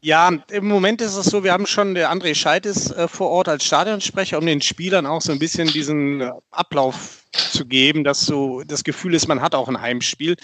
[0.04, 3.48] Ja, im Moment ist es so, wir haben schon, der André Scheid äh, vor Ort
[3.48, 8.22] als Stadionsprecher, um den Spielern auch so ein bisschen diesen äh, Ablauf zu geben, dass
[8.22, 10.38] so das Gefühl ist, man hat auch ein Heimspiel.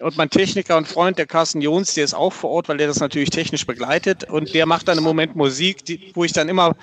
[0.00, 2.86] Und mein Techniker und Freund, der Carsten Jons, der ist auch vor Ort, weil der
[2.86, 4.24] das natürlich technisch begleitet.
[4.24, 6.76] Und der macht dann im Moment Musik, die, wo ich dann immer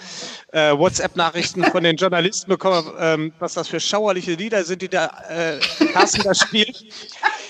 [0.52, 5.12] äh, WhatsApp-Nachrichten von den Journalisten bekomme, ähm, was das für schauerliche Lieder sind, die der
[5.30, 6.84] äh, Carsten da spielt.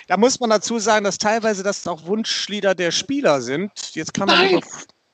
[0.08, 3.72] Da muss man dazu sagen, dass teilweise das auch Wunschlieder der Spieler sind.
[3.94, 4.62] Jetzt kann man über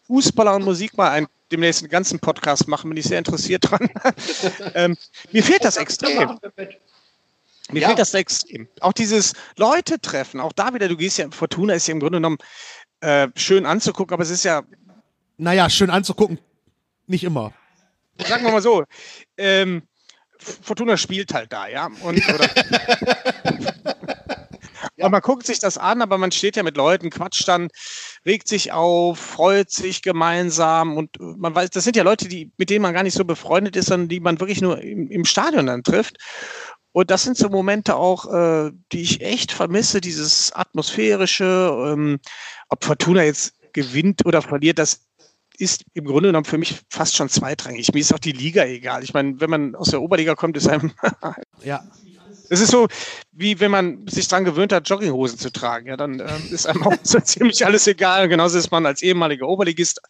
[0.07, 3.87] Fußballer und Musik mal ein, demnächst einen ganzen Podcast machen, bin ich sehr interessiert dran.
[4.73, 4.97] ähm,
[5.31, 6.39] mir fehlt das extrem.
[7.71, 7.87] Mir ja.
[7.87, 8.67] fehlt das extrem.
[8.81, 12.17] Auch dieses Leute treffen, auch da wieder, du gehst ja, Fortuna ist ja im Grunde
[12.17, 12.37] genommen
[13.01, 14.63] äh, schön anzugucken, aber es ist ja.
[15.37, 16.39] Naja, schön anzugucken,
[17.07, 17.53] nicht immer.
[18.17, 18.83] Sagen wir mal so,
[19.37, 19.83] ähm,
[20.39, 21.89] Fortuna spielt halt da, ja.
[22.01, 22.49] Und, oder,
[24.97, 25.05] ja.
[25.05, 27.69] Und man guckt sich das an, aber man steht ja mit Leuten, quatscht dann,
[28.25, 32.69] regt sich auf, freut sich gemeinsam und man weiß, das sind ja Leute, die, mit
[32.69, 35.67] denen man gar nicht so befreundet ist, sondern die man wirklich nur im, im Stadion
[35.67, 36.17] dann trifft.
[36.91, 42.19] Und das sind so Momente auch, äh, die ich echt vermisse, dieses atmosphärische, ähm,
[42.69, 45.01] ob Fortuna jetzt gewinnt oder verliert, das
[45.59, 47.93] ist im Grunde genommen für mich fast schon zweitrangig.
[47.93, 49.03] Mir ist auch die Liga egal.
[49.03, 50.91] Ich meine, wenn man aus der Oberliga kommt, ist einem
[51.63, 51.83] ja.
[52.51, 52.87] Es ist so,
[53.31, 55.87] wie wenn man sich daran gewöhnt hat, Jogginghosen zu tragen.
[55.87, 58.27] Ja, dann äh, ist einem auch so ziemlich alles egal.
[58.27, 60.01] Genauso ist man als ehemaliger Oberligist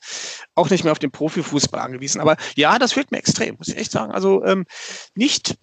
[0.56, 2.22] auch nicht mehr auf den Profifußball angewiesen.
[2.22, 4.14] Aber ja, das fehlt mir extrem, muss ich echt sagen.
[4.14, 4.66] Also ähm,
[5.16, 5.58] nicht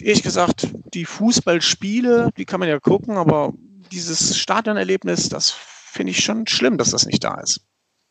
[0.00, 3.52] ehrlich gesagt, die Fußballspiele, die kann man ja gucken, aber
[3.90, 7.60] dieses Stadionerlebnis, das finde ich schon schlimm, dass das nicht da ist.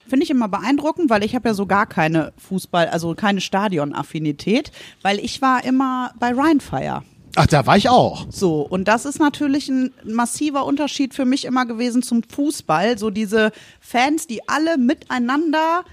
[0.08, 4.72] Finde ich immer beeindruckend, weil ich habe ja so gar keine Fußball, also keine Stadionaffinität,
[5.04, 7.04] weil ich war immer bei Rheinfire.
[7.36, 8.26] Ach, da war ich auch.
[8.30, 12.98] So, und das ist natürlich ein massiver Unterschied für mich immer gewesen zum Fußball.
[12.98, 15.86] So diese Fans, die alle miteinander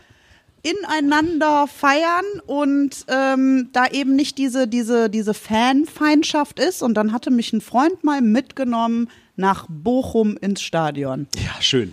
[0.70, 6.82] ineinander feiern und ähm, da eben nicht diese, diese, diese Fanfeindschaft ist.
[6.82, 11.26] Und dann hatte mich ein Freund mal mitgenommen nach Bochum ins Stadion.
[11.36, 11.92] Ja, schön.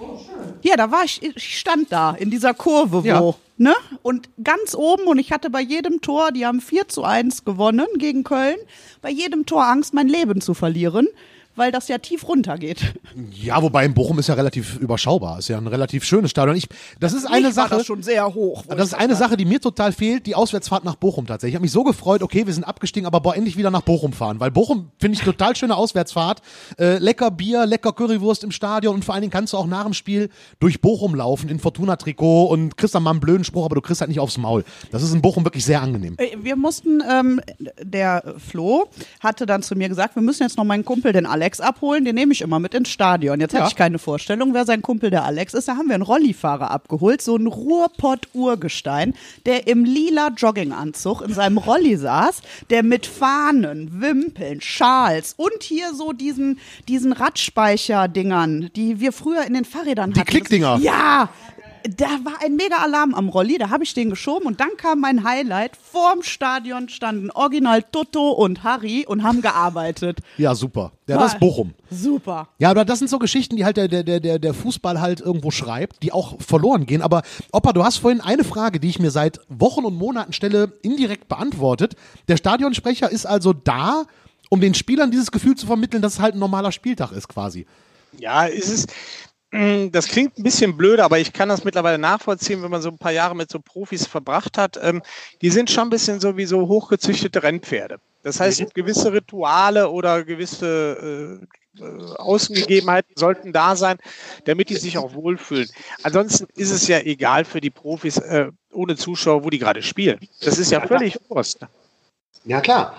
[0.61, 3.33] Ja, da war ich, ich stand da in dieser Kurve, wo, Ja.
[3.57, 3.73] ne?
[4.01, 7.87] Und ganz oben und ich hatte bei jedem Tor, die haben 4 zu 1 gewonnen
[7.97, 8.55] gegen Köln,
[9.01, 11.07] bei jedem Tor Angst, mein Leben zu verlieren,
[11.55, 12.93] weil das ja tief runtergeht.
[13.31, 15.39] Ja, wobei in Bochum ist ja relativ überschaubar.
[15.39, 16.55] Ist ja ein relativ schönes Stadion.
[16.57, 16.67] Ich,
[16.99, 17.75] das ist eine war Sache.
[17.77, 18.63] das schon sehr hoch.
[18.67, 19.13] Das ich ist eine.
[19.15, 21.53] Sache, die mir total fehlt, die Auswärtsfahrt nach Bochum tatsächlich.
[21.53, 24.11] Ich habe mich so gefreut, okay, wir sind abgestiegen, aber boah, endlich wieder nach Bochum
[24.11, 24.39] fahren.
[24.39, 26.41] Weil Bochum finde ich total schöne Auswärtsfahrt.
[26.79, 29.83] Äh, lecker Bier, lecker Currywurst im Stadion und vor allen Dingen kannst du auch nach
[29.83, 33.75] dem Spiel durch Bochum laufen in Fortuna-Trikot und kriegst dann mal einen blöden Spruch, aber
[33.75, 34.63] du kriegst halt nicht aufs Maul.
[34.91, 36.15] Das ist in Bochum wirklich sehr angenehm.
[36.17, 37.39] Äh, Wir mussten, ähm,
[37.81, 38.85] der Flo
[39.19, 42.05] hatte dann zu mir gesagt, wir müssen jetzt noch meinen Kumpel, den Alex, abholen.
[42.05, 43.39] Den nehme ich immer mit ins Stadion.
[43.39, 43.59] Jetzt Ja.
[43.61, 45.67] hatte ich keine Vorstellung, wer sein Kumpel der Alex ist.
[45.67, 49.13] Da haben wir einen Rollifahrer abgeholt, so ein Ruhrpott-Urgestein,
[49.45, 55.93] der im lila Jogginganzug in seinem Rolli saß, der mit Fahnen, Wimpeln, Schals und hier
[55.93, 60.29] so diesen, diesen Radspeicher-Dingern, die wir früher in den Fahrrädern Die hatten.
[60.29, 60.77] Klickdinger.
[60.81, 61.29] Ja,
[61.89, 64.99] da war ein mega Alarm am Rolli, da habe ich den geschoben und dann kam
[64.99, 65.75] mein Highlight.
[65.75, 70.19] Vorm Stadion standen Original Toto und Harry und haben gearbeitet.
[70.37, 70.91] Ja, super.
[71.07, 71.73] Ja, das ist Bochum.
[71.91, 72.47] Super.
[72.57, 75.51] Ja, aber das sind so Geschichten, die halt der, der, der, der Fußball halt irgendwo
[75.51, 77.01] schreibt, die auch verloren gehen.
[77.01, 80.73] Aber Opa, du hast vorhin eine Frage, die ich mir seit Wochen und Monaten stelle,
[80.81, 81.95] indirekt beantwortet.
[82.27, 84.05] Der Stadionsprecher ist also da,
[84.49, 87.65] um den Spielern dieses Gefühl zu vermitteln, dass es halt ein normaler Spieltag ist quasi.
[88.19, 88.95] Ja, es ist, mh,
[89.91, 92.97] das klingt ein bisschen blöd, aber ich kann das mittlerweile nachvollziehen, wenn man so ein
[92.97, 94.79] paar Jahre mit so Profis verbracht hat.
[94.81, 95.03] Ähm,
[95.43, 97.99] die sind schon ein bisschen so wie so hochgezüchtete Rennpferde.
[98.23, 101.39] Das heißt, gewisse Rituale oder gewisse
[101.77, 103.97] äh, äh, Außengegebenheiten sollten da sein,
[104.45, 105.69] damit die sich auch wohlfühlen.
[106.01, 110.19] Ansonsten ist es ja egal für die Profis äh, ohne Zuschauer, wo die gerade spielen.
[110.41, 111.59] Das ist ja völlig Wurst.
[112.45, 112.97] Ja, klar.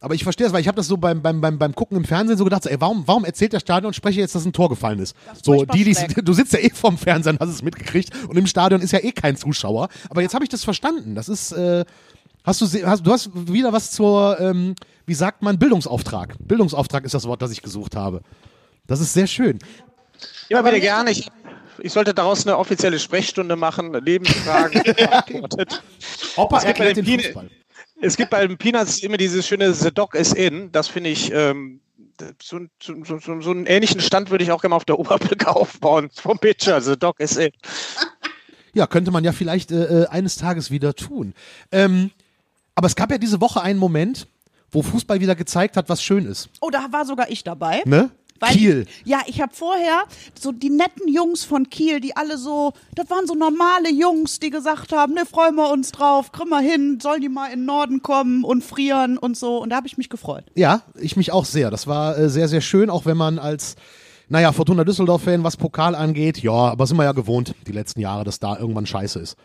[0.00, 2.04] Aber ich verstehe es, weil ich habe das so beim, beim, beim, beim Gucken im
[2.04, 4.98] Fernsehen so gedacht, so, ey, warum, warum erzählt der Stadionsprecher jetzt, dass ein Tor gefallen
[4.98, 5.16] ist?
[5.42, 8.36] So, furchtbar die, die, du sitzt ja eh vorm Fernseher und hast es mitgekriegt und
[8.36, 9.88] im Stadion ist ja eh kein Zuschauer.
[10.10, 11.14] Aber jetzt habe ich das verstanden.
[11.14, 11.84] Das ist, äh,
[12.44, 14.74] hast du, hast, du hast wieder was zur, ähm,
[15.06, 16.36] wie sagt man, Bildungsauftrag.
[16.40, 18.20] Bildungsauftrag ist das Wort, das ich gesucht habe.
[18.86, 19.58] Das ist sehr schön.
[20.50, 21.10] Immer wieder gerne.
[21.10, 21.26] Ich,
[21.78, 25.82] ich sollte daraus eine offizielle Sprechstunde machen, Lebensfragen beantwortet.
[26.36, 27.50] Opa Es gibt bei erklärt den Fußball.
[28.00, 30.70] Es gibt bei den Peanuts immer dieses schöne The Dog is in.
[30.72, 31.80] Das finde ich, ähm,
[32.42, 36.10] so, so, so, so, einen ähnlichen Stand würde ich auch gerne auf der Oberbrücke aufbauen.
[36.14, 37.50] Vom Pitcher, The Dog is in.
[38.74, 41.34] Ja, könnte man ja vielleicht äh, äh, eines Tages wieder tun.
[41.72, 42.10] Ähm,
[42.74, 44.28] aber es gab ja diese Woche einen Moment,
[44.70, 46.50] wo Fußball wieder gezeigt hat, was schön ist.
[46.60, 47.82] Oh, da war sogar ich dabei.
[47.86, 48.10] Ne?
[48.40, 48.86] Weil, Kiel.
[49.04, 50.04] Ja, ich habe vorher
[50.38, 54.50] so die netten Jungs von Kiel, die alle so, das waren so normale Jungs, die
[54.50, 57.66] gesagt haben, ne, freuen wir uns drauf, kriegen wir hin, sollen die mal in den
[57.66, 59.58] Norden kommen und frieren und so.
[59.58, 60.44] Und da habe ich mich gefreut.
[60.54, 61.70] Ja, ich mich auch sehr.
[61.70, 63.76] Das war äh, sehr, sehr schön, auch wenn man als,
[64.28, 68.24] naja, Fortuna Düsseldorf-Fan, was Pokal angeht, ja, aber sind wir ja gewohnt, die letzten Jahre,
[68.24, 69.36] dass da irgendwann scheiße ist.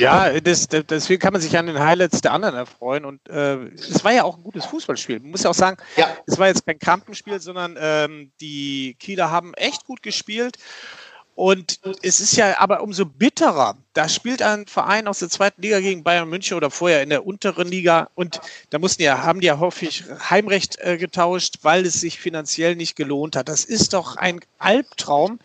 [0.00, 3.04] Ja, das, das, deswegen kann man sich an den Highlights der anderen erfreuen.
[3.04, 5.20] Und äh, es war ja auch ein gutes Fußballspiel.
[5.20, 6.08] Man muss ja auch sagen, Ja.
[6.26, 10.56] es war jetzt kein Krampenspiel, sondern ähm, die Kieler haben echt gut gespielt.
[11.36, 13.78] Und es ist ja aber umso bitterer.
[13.94, 17.24] Da spielt ein Verein aus der zweiten Liga gegen Bayern München oder vorher in der
[17.24, 18.10] unteren Liga.
[18.14, 22.76] Und da mussten ja, haben die ja häufig Heimrecht äh, getauscht, weil es sich finanziell
[22.76, 23.48] nicht gelohnt hat.
[23.48, 25.38] Das ist doch ein Albtraum.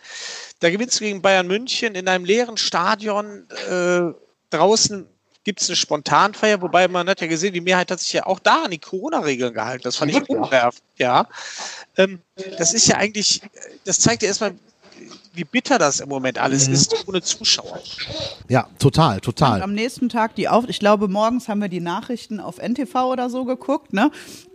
[0.60, 3.46] Da gewinnst du gegen Bayern München in einem leeren Stadion.
[3.70, 4.10] Äh,
[4.50, 5.06] draußen
[5.44, 8.40] gibt es eine Spontanfeier, wobei man hat ja gesehen, die Mehrheit hat sich ja auch
[8.40, 9.84] da an die Corona-Regeln gehalten.
[9.84, 10.22] Das fand ich Ja.
[10.28, 10.76] unwerf.
[10.96, 11.28] Ja.
[11.96, 12.20] Ähm,
[12.58, 13.40] das ist ja eigentlich,
[13.84, 14.54] das zeigt ja erstmal,
[15.34, 17.78] wie bitter das im Moment alles ist, ohne Zuschauer.
[18.48, 19.62] Ja, total, Und total.
[19.62, 23.28] am nächsten Tag die auf, ich glaube, morgens haben wir die Nachrichten auf NTV oder
[23.30, 24.10] so geguckt, ne?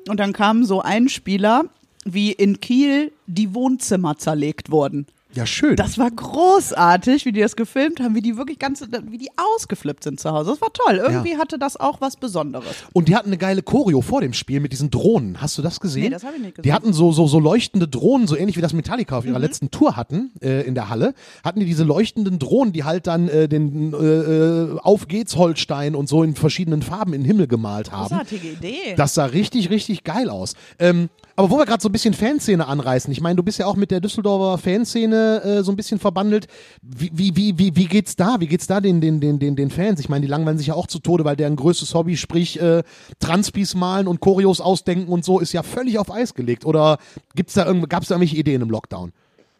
[0.10, 1.66] Und dann kam so ein Spieler,
[2.04, 5.06] wie in Kiel die Wohnzimmer zerlegt wurden.
[5.34, 5.76] Ja, schön.
[5.78, 10.04] Das war großartig, wie die das gefilmt haben, wie die wirklich ganz, wie die ausgeflippt
[10.04, 10.52] sind zu Hause.
[10.52, 10.98] Das war toll.
[10.98, 12.66] Irgendwie hatte das auch was Besonderes.
[12.94, 15.42] Und die hatten eine geile Choreo vor dem Spiel mit diesen Drohnen.
[15.42, 16.04] Hast du das gesehen?
[16.04, 16.74] Nee, das hab ich nicht Die gesehen.
[16.74, 19.44] hatten so, so, so leuchtende Drohnen, so ähnlich wie das Metallica auf ihrer Mhm.
[19.46, 21.14] letzten Tour hatten, äh, in der Halle.
[21.44, 25.96] Hatten die diese leuchtenden Drohnen, die halt dann äh, den äh, äh, Auf geht's Holstein
[25.96, 28.10] und so in verschiedenen Farben in den Himmel gemalt haben.
[28.10, 28.96] Großartige Idee.
[28.98, 30.56] Das sah richtig, richtig geil aus.
[30.80, 31.10] Ähm,
[31.42, 33.76] aber wo wir gerade so ein bisschen Fanszene anreißen, ich meine, du bist ja auch
[33.76, 36.46] mit der Düsseldorfer Fanszene äh, so ein bisschen verbandelt.
[36.84, 38.40] Wie, wie, wie, wie, geht's da?
[38.40, 40.00] Wie geht's da den, den, den, den, den Fans?
[40.00, 42.84] Ich meine, die langweilen sich ja auch zu Tode, weil deren größtes Hobby, sprich äh,
[43.18, 46.64] Transpis malen und Choreos ausdenken und so, ist ja völlig auf Eis gelegt.
[46.64, 47.00] Oder
[47.34, 49.12] gibt's da irgend, gab's da irgendwelche Ideen im Lockdown?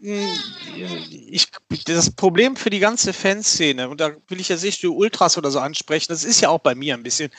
[0.04, 1.48] Ich,
[1.86, 5.52] das Problem für die ganze Fanszene, und da will ich jetzt nicht die Ultras oder
[5.52, 7.32] so ansprechen, das ist ja auch bei mir ein bisschen,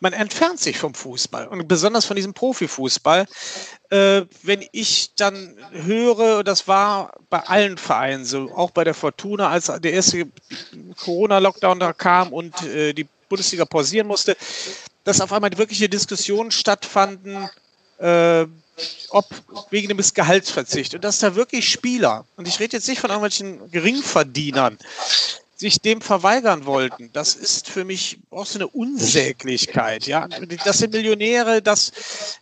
[0.00, 3.26] man entfernt sich vom Fußball und besonders von diesem Profifußball.
[3.90, 9.48] Äh, wenn ich dann höre, das war bei allen Vereinen so, auch bei der Fortuna,
[9.48, 10.26] als der erste
[10.96, 14.36] Corona-Lockdown da kam und äh, die Bundesliga pausieren musste,
[15.04, 17.48] dass auf einmal wirkliche Diskussionen stattfanden,
[17.98, 18.46] äh,
[19.10, 19.26] ob
[19.70, 20.94] wegen dem Gehaltsverzicht.
[20.94, 24.78] Und dass da wirklich Spieler, und ich rede jetzt nicht von irgendwelchen Geringverdienern,
[25.56, 30.06] sich dem verweigern wollten, das ist für mich auch so eine Unsäglichkeit.
[30.06, 30.28] Ja,
[30.64, 31.90] das sind Millionäre, das,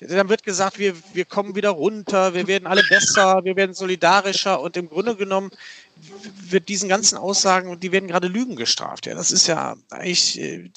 [0.00, 4.60] dann wird gesagt, wir, wir kommen wieder runter, wir werden alle besser, wir werden solidarischer.
[4.60, 5.50] Und im Grunde genommen
[6.48, 9.06] wird diesen ganzen Aussagen, die werden gerade Lügen gestraft.
[9.06, 10.70] Ja, das ist ja eigentlich äh,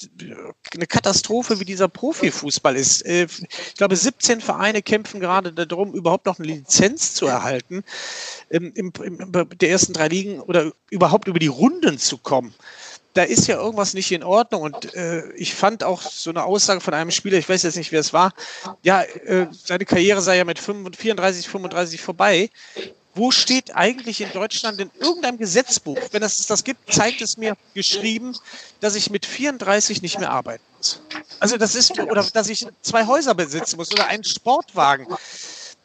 [0.74, 3.04] eine Katastrophe, wie dieser Profifußball ist.
[3.06, 7.84] Äh, ich glaube, 17 Vereine kämpfen gerade darum, überhaupt noch eine Lizenz zu erhalten,
[8.48, 8.92] im, im,
[9.60, 12.54] der ersten drei Ligen oder überhaupt über die Runden zu kommen
[13.14, 14.62] da ist ja irgendwas nicht in Ordnung.
[14.62, 17.92] Und äh, ich fand auch so eine Aussage von einem Spieler, ich weiß jetzt nicht,
[17.92, 18.32] wer es war,
[18.82, 22.50] ja, äh, seine Karriere sei ja mit 34, 35 vorbei
[23.14, 27.56] wo steht eigentlich in Deutschland in irgendeinem Gesetzbuch, wenn es das gibt, zeigt es mir
[27.74, 28.36] geschrieben,
[28.80, 31.00] dass ich mit 34 nicht mehr arbeiten muss.
[31.40, 35.06] Also das ist, oder dass ich zwei Häuser besitzen muss oder einen Sportwagen.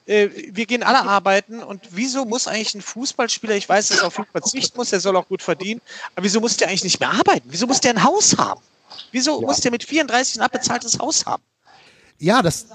[0.06, 4.08] Äh, wir gehen alle arbeiten und wieso muss eigentlich ein Fußballspieler, ich weiß, dass er
[4.08, 5.82] auf ihn verzichten muss, der soll auch gut verdienen,
[6.16, 7.48] aber wieso muss der eigentlich nicht mehr arbeiten?
[7.50, 8.62] Wieso muss der ein Haus haben?
[9.12, 9.48] Wieso ja.
[9.48, 11.42] muss der mit 34 ein abbezahltes Haus haben?
[12.20, 12.68] Ja, das,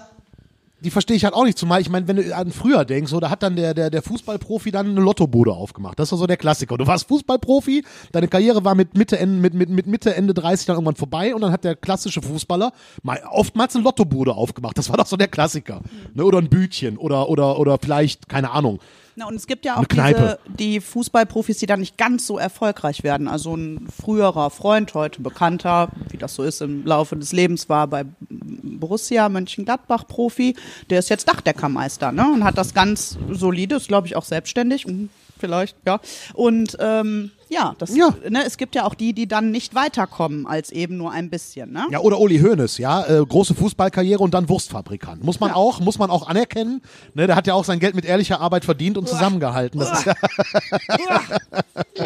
[0.80, 1.58] die verstehe ich halt auch nicht.
[1.58, 4.02] Zumal, ich meine, wenn du an früher denkst, so, da hat dann der, der, der
[4.02, 5.98] Fußballprofi dann eine Lottobude aufgemacht.
[5.98, 6.78] Das war so der Klassiker.
[6.78, 10.66] Du warst Fußballprofi, deine Karriere war mit Mitte, Ende, mit, mit, mit Mitte, Ende 30
[10.66, 14.78] dann irgendwann vorbei und dann hat der klassische Fußballer mal oftmals eine Lottobude aufgemacht.
[14.78, 15.82] Das war doch so der Klassiker.
[16.14, 16.24] Ne?
[16.24, 18.80] Oder ein Bütchen oder, oder, oder vielleicht, keine Ahnung,
[19.16, 23.02] na, und es gibt ja auch diese, die Fußballprofis, die dann nicht ganz so erfolgreich
[23.02, 23.28] werden.
[23.28, 27.86] Also ein früherer Freund, heute Bekannter, wie das so ist im Laufe des Lebens, war
[27.86, 30.56] bei Borussia Mönchengladbach Profi.
[30.88, 32.26] Der ist jetzt Dachdeckermeister ne?
[32.32, 34.86] und hat das ganz solide, ist glaube ich auch selbstständig.
[34.86, 36.00] Mhm vielleicht, ja.
[36.34, 38.14] Und ähm, ja, das, ja.
[38.28, 41.72] Ne, es gibt ja auch die, die dann nicht weiterkommen als eben nur ein bisschen.
[41.72, 41.84] Ne?
[41.90, 45.24] Ja, oder Uli Hoeneß, ja, äh, große Fußballkarriere und dann Wurstfabrikant.
[45.24, 45.56] Muss man ja.
[45.56, 46.80] auch, muss man auch anerkennen.
[47.14, 49.10] Ne, der hat ja auch sein Geld mit ehrlicher Arbeit verdient und Uah.
[49.10, 49.80] zusammengehalten.
[49.80, 49.98] Das Uah.
[49.98, 50.14] ist ja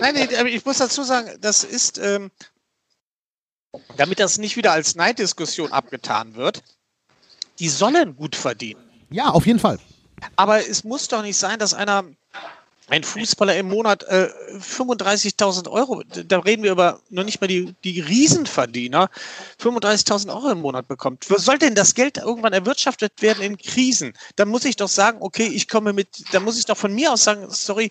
[0.01, 2.31] Nein, nee, ich muss dazu sagen, das ist, ähm,
[3.99, 6.63] damit das nicht wieder als Neiddiskussion abgetan wird,
[7.59, 8.81] die sollen gut verdienen.
[9.11, 9.79] Ja, auf jeden Fall.
[10.37, 12.05] Aber es muss doch nicht sein, dass einer
[12.89, 17.75] ein Fußballer im Monat äh, 35.000 Euro, da reden wir über noch nicht mal die,
[17.83, 19.09] die Riesenverdiener,
[19.63, 21.31] 35.000 Euro im Monat bekommt.
[21.31, 24.13] Wo soll denn das Geld irgendwann erwirtschaftet werden in Krisen?
[24.37, 27.13] Dann muss ich doch sagen, okay, ich komme mit, dann muss ich doch von mir
[27.13, 27.91] aus sagen, sorry,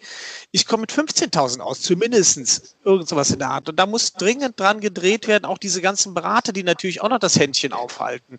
[0.52, 3.70] ich komme mit 15.000 aus, zumindestens irgend sowas in der Art.
[3.70, 7.20] Und da muss dringend dran gedreht werden, auch diese ganzen Berater, die natürlich auch noch
[7.20, 8.38] das Händchen aufhalten.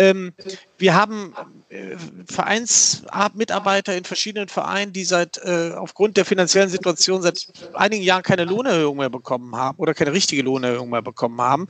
[0.00, 0.32] Ähm,
[0.78, 1.34] wir haben
[1.68, 1.94] äh,
[2.26, 8.46] Vereinsmitarbeiter in verschiedenen Vereinen, die seit äh, aufgrund der finanziellen Situation seit einigen Jahren keine
[8.46, 11.68] Lohnerhöhung mehr bekommen haben oder keine richtige Lohnerhöhung mehr bekommen haben.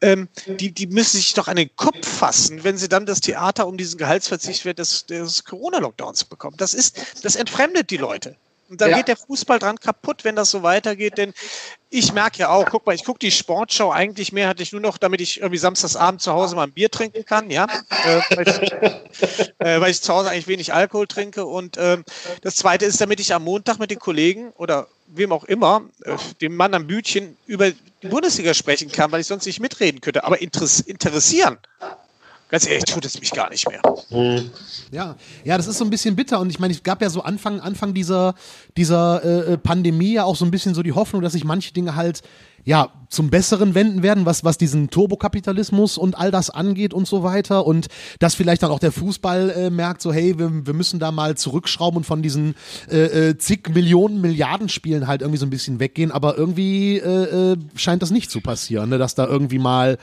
[0.00, 3.66] Ähm, die, die müssen sich doch an den Kopf fassen, wenn sie dann das Theater
[3.66, 6.56] um diesen Gehaltsverzicht des, des Corona-Lockdowns bekommen.
[6.56, 8.36] Das ist, das entfremdet die Leute.
[8.68, 8.96] Und da ja.
[8.96, 11.18] geht der Fußball dran kaputt, wenn das so weitergeht.
[11.18, 11.34] Denn
[11.90, 14.80] ich merke ja auch, guck mal, ich gucke die Sportschau eigentlich mehr, hatte ich nur
[14.80, 17.66] noch, damit ich irgendwie samstagsabend zu Hause mal ein Bier trinken kann, ja.
[18.04, 18.72] Äh, weil, ich,
[19.58, 21.44] äh, weil, ich, zu Hause eigentlich wenig Alkohol trinke.
[21.44, 21.98] Und äh,
[22.42, 26.16] das zweite ist, damit ich am Montag mit den Kollegen oder wem auch immer, äh,
[26.40, 30.24] dem Mann am Bütchen, über die Bundesliga sprechen kann, weil ich sonst nicht mitreden könnte.
[30.24, 31.58] Aber interessieren
[32.54, 33.82] Ganz ehrlich, tut es mich gar nicht mehr.
[34.92, 36.38] Ja, ja, das ist so ein bisschen bitter.
[36.38, 38.36] Und ich meine, es gab ja so Anfang, Anfang dieser,
[38.76, 41.72] dieser äh, äh, Pandemie ja auch so ein bisschen so die Hoffnung, dass sich manche
[41.72, 42.22] Dinge halt
[42.62, 47.24] ja, zum Besseren wenden werden, was, was diesen Turbokapitalismus und all das angeht und so
[47.24, 47.66] weiter.
[47.66, 47.88] Und
[48.20, 51.36] dass vielleicht dann auch der Fußball äh, merkt, so, hey, wir, wir müssen da mal
[51.36, 52.54] zurückschrauben und von diesen
[52.88, 56.12] äh, äh, zig Millionen Milliarden Spielen halt irgendwie so ein bisschen weggehen.
[56.12, 58.98] Aber irgendwie äh, äh, scheint das nicht zu passieren, ne?
[58.98, 59.98] dass da irgendwie mal,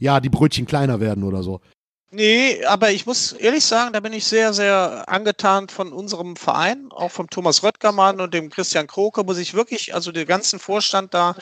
[0.00, 1.60] ja, die Brötchen kleiner werden oder so.
[2.14, 6.88] Nee, aber ich muss ehrlich sagen, da bin ich sehr, sehr angetan von unserem Verein,
[6.90, 11.14] auch vom Thomas Röttgermann und dem Christian Kroke, muss ich wirklich, also den ganzen Vorstand
[11.14, 11.34] da,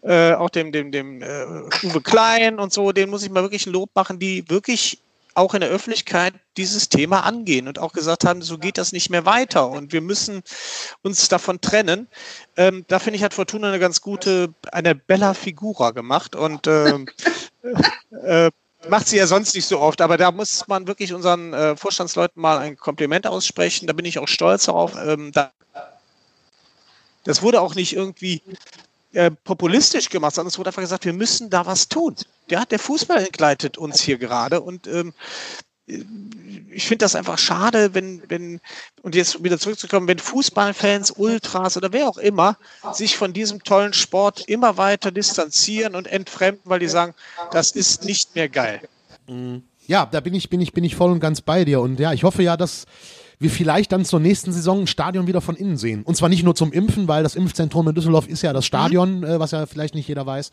[0.00, 1.44] äh, auch dem, dem, dem äh,
[1.82, 5.02] Uwe Klein und so, den muss ich mal wirklich ein Lob machen, die wirklich
[5.34, 9.10] auch in der Öffentlichkeit dieses Thema angehen und auch gesagt haben, so geht das nicht
[9.10, 10.42] mehr weiter und wir müssen
[11.02, 12.08] uns davon trennen.
[12.56, 17.06] Ähm, da finde ich, hat Fortuna eine ganz gute, eine Bella Figura gemacht und ähm,
[18.24, 18.50] äh,
[18.88, 22.40] macht sie ja sonst nicht so oft, aber da muss man wirklich unseren äh, Vorstandsleuten
[22.40, 23.86] mal ein Kompliment aussprechen.
[23.86, 24.94] Da bin ich auch stolz darauf.
[24.96, 25.52] Ähm, da
[27.24, 28.42] Das wurde auch nicht irgendwie
[29.12, 32.14] äh, populistisch gemacht, sondern es wurde einfach gesagt, wir müssen da was tun.
[32.50, 35.14] Ja, der Fußball entgleitet uns hier gerade und ähm,
[35.86, 38.60] ich finde das einfach schade, wenn, wenn,
[39.02, 42.58] und jetzt wieder zurückzukommen, wenn Fußballfans, Ultras oder wer auch immer
[42.92, 47.14] sich von diesem tollen Sport immer weiter distanzieren und entfremden, weil die sagen,
[47.52, 48.80] das ist nicht mehr geil.
[49.86, 51.80] Ja, da bin ich, bin ich, bin ich voll und ganz bei dir.
[51.80, 52.86] Und ja, ich hoffe ja, dass
[53.38, 56.02] wir vielleicht dann zur nächsten Saison ein Stadion wieder von innen sehen.
[56.02, 59.24] Und zwar nicht nur zum Impfen, weil das Impfzentrum in Düsseldorf ist ja das Stadion,
[59.24, 60.50] äh, was ja vielleicht nicht jeder weiß.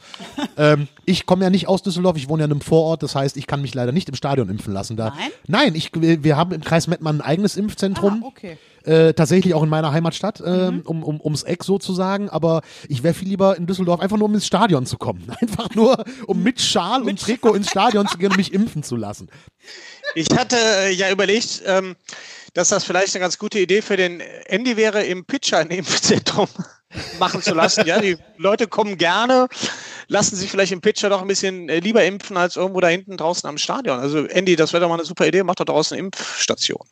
[0.57, 3.37] ähm, ich komme ja nicht aus Düsseldorf, ich wohne ja in einem Vorort, das heißt,
[3.37, 4.97] ich kann mich leider nicht im Stadion impfen lassen.
[4.97, 5.31] Da, Nein?
[5.47, 8.23] Nein, ich, wir haben im Kreis Mettmann ein eigenes Impfzentrum.
[8.23, 8.57] Ah, okay.
[8.85, 13.13] Äh, tatsächlich auch in meiner Heimatstadt, ähm, um, um, ums Eck sozusagen, aber ich wäre
[13.13, 15.23] viel lieber in Düsseldorf, einfach nur um ins Stadion zu kommen.
[15.39, 18.97] Einfach nur, um mit Schal und Trikot ins Stadion zu gehen und mich impfen zu
[18.97, 19.29] lassen.
[20.15, 21.95] Ich hatte äh, ja überlegt, ähm,
[22.53, 26.47] dass das vielleicht eine ganz gute Idee für den Andy wäre, im Pitcher ein Impfzentrum
[27.19, 27.85] machen zu lassen.
[27.85, 29.47] Ja, die Leute kommen gerne,
[30.07, 33.17] lassen sich vielleicht im Pitcher doch ein bisschen äh, lieber impfen als irgendwo da hinten
[33.17, 33.99] draußen am Stadion.
[33.99, 36.85] Also Andy, das wäre doch mal eine super Idee, macht doch draußen eine Impfstation.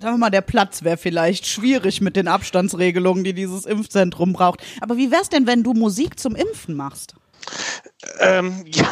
[0.00, 4.62] Sagen wir mal, der Platz wäre vielleicht schwierig mit den Abstandsregelungen, die dieses Impfzentrum braucht.
[4.80, 7.14] Aber wie wär's denn, wenn du Musik zum Impfen machst?
[8.20, 8.86] Ähm, ja,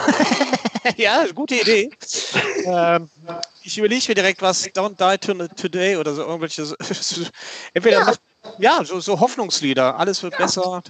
[0.96, 1.90] ja, gute Idee.
[2.64, 3.08] Ähm,
[3.62, 6.76] ich überlege mir direkt was, Don't Die to- Today oder so irgendwelche, so-
[7.74, 8.14] entweder,
[8.58, 10.82] ja, so, so Hoffnungslieder, alles wird besser.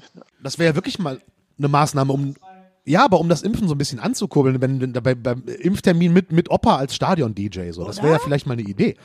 [0.42, 1.20] Das wäre ja wirklich mal
[1.59, 2.35] eine Maßnahme, um
[2.87, 6.33] ja, aber um das Impfen so ein bisschen anzukurbeln, wenn, wenn dabei beim Impftermin mit,
[6.33, 7.85] mit Opa als Stadion-DJ, so.
[7.85, 8.96] Das wäre ja vielleicht mal eine Idee.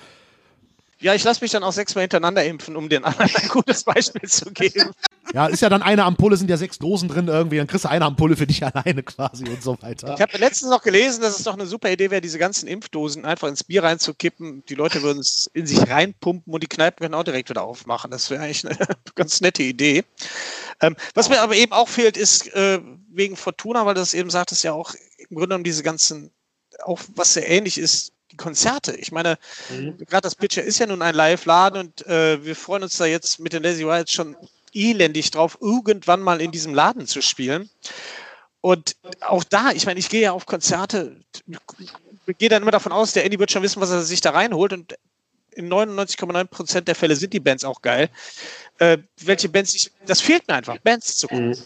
[0.99, 4.29] Ja, ich lasse mich dann auch sechsmal hintereinander impfen, um den anderen ein gutes Beispiel
[4.29, 4.91] zu geben.
[5.33, 7.89] Ja, ist ja dann eine Ampulle, sind ja sechs Dosen drin irgendwie, dann kriegst du
[7.89, 10.13] eine Ampulle für dich alleine quasi und so weiter.
[10.15, 13.25] Ich habe letztens noch gelesen, dass es doch eine super Idee wäre, diese ganzen Impfdosen
[13.25, 14.63] einfach ins Bier reinzukippen.
[14.69, 18.11] Die Leute würden es in sich reinpumpen und die Kneipen können auch direkt wieder aufmachen.
[18.11, 18.77] Das wäre eigentlich eine
[19.15, 20.05] ganz nette Idee.
[20.81, 22.79] Ähm, was mir aber eben auch fehlt, ist äh,
[23.09, 26.31] wegen Fortuna, weil du das eben sagtest, ja auch im Grunde genommen diese ganzen,
[26.83, 28.95] auch was sehr ähnlich ist, die Konzerte.
[28.95, 29.37] Ich meine,
[30.07, 33.39] gerade das Pitcher ist ja nun ein Live-Laden und äh, wir freuen uns da jetzt
[33.39, 34.35] mit den Lazy Riots schon
[34.73, 37.69] elendig drauf, irgendwann mal in diesem Laden zu spielen.
[38.59, 41.15] Und auch da, ich meine, ich gehe ja auf Konzerte,
[42.37, 44.73] gehe dann immer davon aus, der Andy wird schon wissen, was er sich da reinholt
[44.73, 44.95] und
[45.51, 48.09] in 99,9 Prozent der Fälle sind die Bands auch geil.
[48.79, 51.57] Äh, welche Bands ich, das fehlt mir einfach, Bands zu gucken.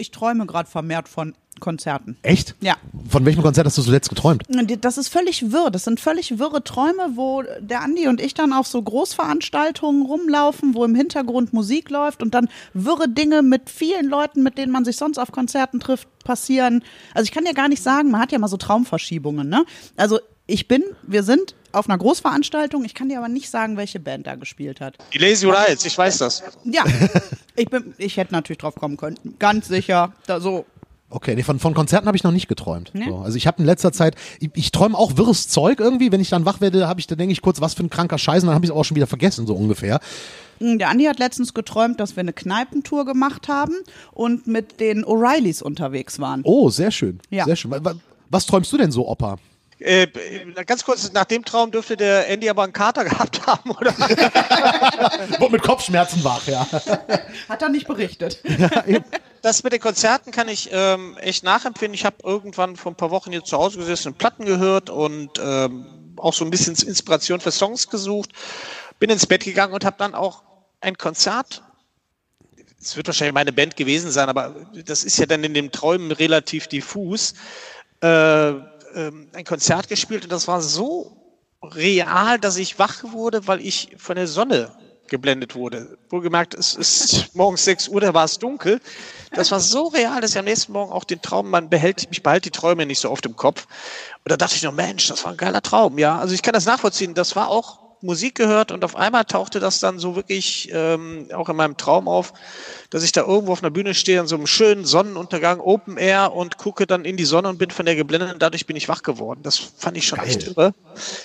[0.00, 2.16] Ich träume gerade vermehrt von Konzerten.
[2.22, 2.54] Echt?
[2.60, 2.76] Ja.
[3.08, 4.44] Von welchem Konzert hast du zuletzt geträumt?
[4.80, 5.70] Das ist völlig wirr.
[5.70, 10.74] Das sind völlig wirre Träume, wo der Andi und ich dann auf so Großveranstaltungen rumlaufen,
[10.74, 14.84] wo im Hintergrund Musik läuft und dann wirre Dinge mit vielen Leuten, mit denen man
[14.84, 16.84] sich sonst auf Konzerten trifft, passieren.
[17.12, 19.64] Also ich kann ja gar nicht sagen, man hat ja mal so Traumverschiebungen, ne?
[19.96, 24.00] Also ich bin, wir sind auf einer Großveranstaltung, ich kann dir aber nicht sagen, welche
[24.00, 24.96] Band da gespielt hat.
[25.14, 26.42] Die Lazy Riots, ich weiß das.
[26.64, 26.82] Ja,
[27.56, 29.16] ich, bin, ich hätte natürlich drauf kommen können.
[29.38, 30.12] Ganz sicher.
[30.26, 30.64] Da so,
[31.10, 32.90] Okay, nee, von, von Konzerten habe ich noch nicht geträumt.
[32.92, 33.06] Nee?
[33.08, 36.12] So, also ich habe in letzter Zeit, ich, ich träume auch wirres Zeug irgendwie.
[36.12, 38.18] Wenn ich dann wach werde, habe ich, dann denke ich kurz, was für ein kranker
[38.18, 40.00] Scheiß, und dann habe ich es auch schon wieder vergessen, so ungefähr.
[40.60, 43.72] Der Andi hat letztens geträumt, dass wir eine Kneipentour gemacht haben
[44.12, 46.42] und mit den O'Reillys unterwegs waren.
[46.44, 47.20] Oh, sehr schön.
[47.30, 47.46] Ja.
[47.46, 47.70] Sehr schön.
[47.70, 47.94] Wa- wa-
[48.28, 49.36] Was träumst du denn so, Opa?
[49.80, 50.08] Äh,
[50.66, 53.92] ganz kurz, nach dem Traum dürfte der Andy aber einen Kater gehabt haben, oder?
[55.38, 56.66] Wo mit Kopfschmerzen wach, ja.
[57.48, 58.42] Hat er nicht berichtet.
[59.42, 61.94] Das mit den Konzerten kann ich ähm, echt nachempfinden.
[61.94, 65.38] Ich habe irgendwann vor ein paar Wochen hier zu Hause gesessen und Platten gehört und
[65.40, 65.86] ähm,
[66.16, 68.30] auch so ein bisschen Inspiration für Songs gesucht.
[68.98, 70.42] Bin ins Bett gegangen und habe dann auch
[70.80, 71.62] ein Konzert.
[72.80, 76.10] Es wird wahrscheinlich meine Band gewesen sein, aber das ist ja dann in den Träumen
[76.10, 77.34] relativ diffus.
[78.00, 78.54] Äh,
[78.94, 81.16] ähm, ein Konzert gespielt und das war so
[81.62, 84.70] real, dass ich wach wurde, weil ich von der Sonne
[85.08, 85.98] geblendet wurde.
[86.10, 88.80] Wohlgemerkt, es ist morgens 6 Uhr, da war es dunkel.
[89.32, 92.22] Das war so real, dass ich am nächsten Morgen auch den Traum, man behält, ich
[92.22, 93.66] behalte die Träume nicht so oft im Kopf.
[94.24, 95.98] Und da dachte ich noch, Mensch, das war ein geiler Traum.
[95.98, 97.14] Ja, also ich kann das nachvollziehen.
[97.14, 101.48] Das war auch Musik gehört und auf einmal tauchte das dann so wirklich ähm, auch
[101.48, 102.32] in meinem Traum auf,
[102.90, 106.32] dass ich da irgendwo auf einer Bühne stehe, an so einem schönen Sonnenuntergang, Open Air
[106.32, 108.88] und gucke dann in die Sonne und bin von der geblendet und dadurch bin ich
[108.88, 109.40] wach geworden.
[109.42, 110.28] Das fand ich schon Geil.
[110.28, 110.74] echt irre,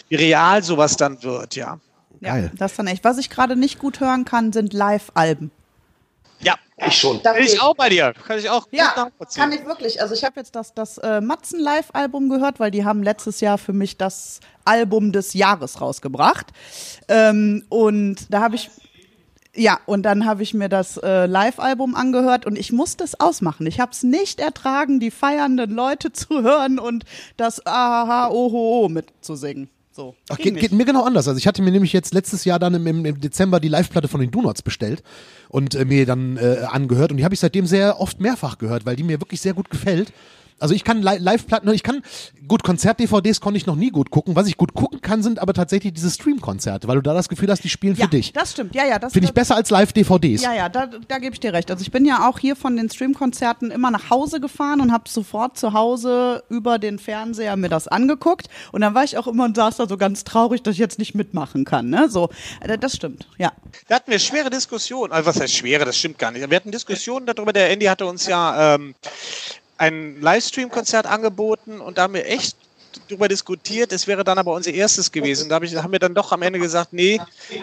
[0.10, 1.80] wie real sowas dann wird, ja.
[2.22, 2.52] Ja, Geil.
[2.58, 3.04] das dann echt.
[3.04, 5.52] Was ich gerade nicht gut hören kann, sind Live-Alben.
[6.44, 6.56] Ja,
[6.88, 7.22] Ich schon.
[7.22, 8.14] bin ich auch bei dir.
[8.28, 9.42] Kann ich auch gut Ja, nachvollziehen.
[9.42, 10.02] kann ich wirklich.
[10.02, 13.58] Also ich habe jetzt das, das äh, Matzen Live-Album gehört, weil die haben letztes Jahr
[13.58, 16.48] für mich das Album des Jahres rausgebracht.
[17.08, 18.70] Ähm, und da habe ich
[19.56, 23.68] ja, und dann habe ich mir das äh, Live-Album angehört und ich musste es ausmachen.
[23.68, 27.06] Ich habe es nicht ertragen, die feiernden Leute zu hören und
[27.38, 29.70] das Aha, Oho, mitzusingen.
[29.96, 30.16] So.
[30.30, 31.28] Ach, geht, geht mir genau anders.
[31.28, 34.08] Also ich hatte mir nämlich jetzt letztes Jahr dann im, im, im Dezember die Live-Platte
[34.08, 35.04] von den Donuts bestellt
[35.50, 38.88] und äh, mir dann äh, angehört und die habe ich seitdem sehr oft mehrfach gehört,
[38.88, 40.12] weil die mir wirklich sehr gut gefällt.
[40.64, 42.02] Also ich kann Li- Live-Platten, ich kann,
[42.48, 44.36] gut, Konzert-DVDs konnte ich noch nie gut gucken.
[44.38, 47.50] Was ich gut gucken kann, sind aber tatsächlich diese Stream-Konzerte, weil du da das Gefühl
[47.52, 48.32] hast, die spielen ja, für dich.
[48.32, 48.74] das stimmt.
[48.74, 50.42] Ja, ja, das Finde ich besser als Live-DVDs.
[50.42, 51.70] Ja, ja, da, da gebe ich dir recht.
[51.70, 55.10] Also ich bin ja auch hier von den Streamkonzerten immer nach Hause gefahren und habe
[55.10, 58.48] sofort zu Hause über den Fernseher mir das angeguckt.
[58.72, 60.98] Und dann war ich auch immer und saß da so ganz traurig, dass ich jetzt
[60.98, 61.90] nicht mitmachen kann.
[61.90, 62.08] Ne?
[62.10, 62.30] So,
[62.62, 63.52] äh, das stimmt, ja.
[63.90, 65.12] Da hatten wir schwere Diskussionen.
[65.12, 65.84] Also was heißt schwere?
[65.84, 66.50] Das stimmt gar nicht.
[66.50, 67.52] Wir hatten Diskussionen darüber.
[67.52, 68.96] Der Andy hatte uns ja ähm,
[69.78, 72.56] ein Livestream-Konzert angeboten und da haben wir echt
[73.10, 73.92] darüber diskutiert.
[73.92, 75.50] Es wäre dann aber unser erstes gewesen.
[75.50, 77.20] Da, haben wir dann doch am Ende gesagt, nee,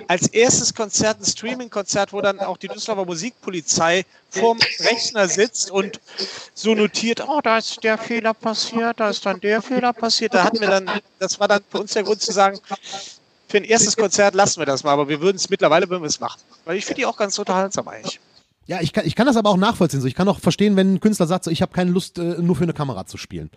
[0.09, 6.01] als erstes Konzert ein Streaming-Konzert, wo dann auch die Düsseldorfer Musikpolizei vorm Rechner sitzt und
[6.55, 10.35] so notiert, oh, da ist der Fehler passiert, da ist dann der Fehler passiert.
[10.35, 12.59] Da hatten wir dann, das war dann für uns der Grund zu sagen,
[13.49, 16.09] für ein erstes Konzert lassen wir das mal, aber wir würden es mittlerweile, würden wir
[16.09, 16.41] es machen.
[16.65, 18.21] Weil ich finde die auch ganz unterhaltsam eigentlich.
[18.71, 20.01] Ja, ich kann, ich kann das aber auch nachvollziehen.
[20.01, 22.37] So, ich kann auch verstehen, wenn ein Künstler sagt, so, ich habe keine Lust, äh,
[22.41, 23.51] nur für eine Kamera zu spielen.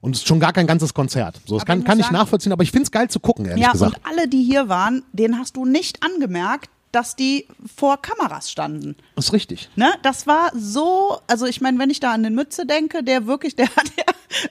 [0.00, 1.40] Und es ist schon gar kein ganzes Konzert.
[1.44, 3.46] So, das Aber kann, ich kann ich nachvollziehen, aber ich finde es geil zu gucken,
[3.46, 3.96] ehrlich Ja, gesagt.
[3.96, 8.94] und alle, die hier waren, denen hast du nicht angemerkt, dass die vor Kameras standen.
[9.16, 9.68] Das ist richtig.
[9.74, 13.26] Ne, das war so, also ich meine, wenn ich da an den Mütze denke, der
[13.26, 14.04] wirklich, der hat ja,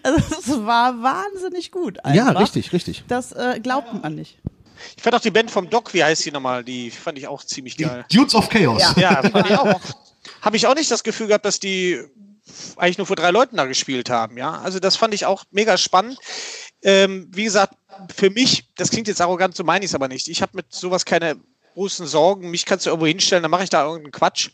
[0.03, 2.03] also das war wahnsinnig gut.
[2.03, 2.33] Einfach.
[2.33, 3.05] Ja, richtig, richtig.
[3.07, 4.37] Das äh, glaubt man nicht.
[4.97, 6.65] Ich fand auch die Band vom Doc, wie heißt die nochmal?
[6.65, 8.05] Die fand ich auch ziemlich geil.
[8.11, 8.81] Dudes of Chaos.
[8.97, 9.79] Ja, fand ich auch.
[10.41, 12.01] Habe ich auch nicht das Gefühl gehabt, dass die
[12.77, 14.37] eigentlich nur vor drei Leuten da gespielt haben.
[14.37, 16.17] Ja, also das fand ich auch mega spannend.
[16.81, 17.75] Ähm, wie gesagt,
[18.15, 20.27] für mich, das klingt jetzt arrogant, so meine ich es aber nicht.
[20.27, 21.35] Ich habe mit sowas keine
[21.73, 22.49] großen Sorgen.
[22.49, 24.51] Mich kannst du irgendwo hinstellen, dann mache ich da irgendeinen Quatsch.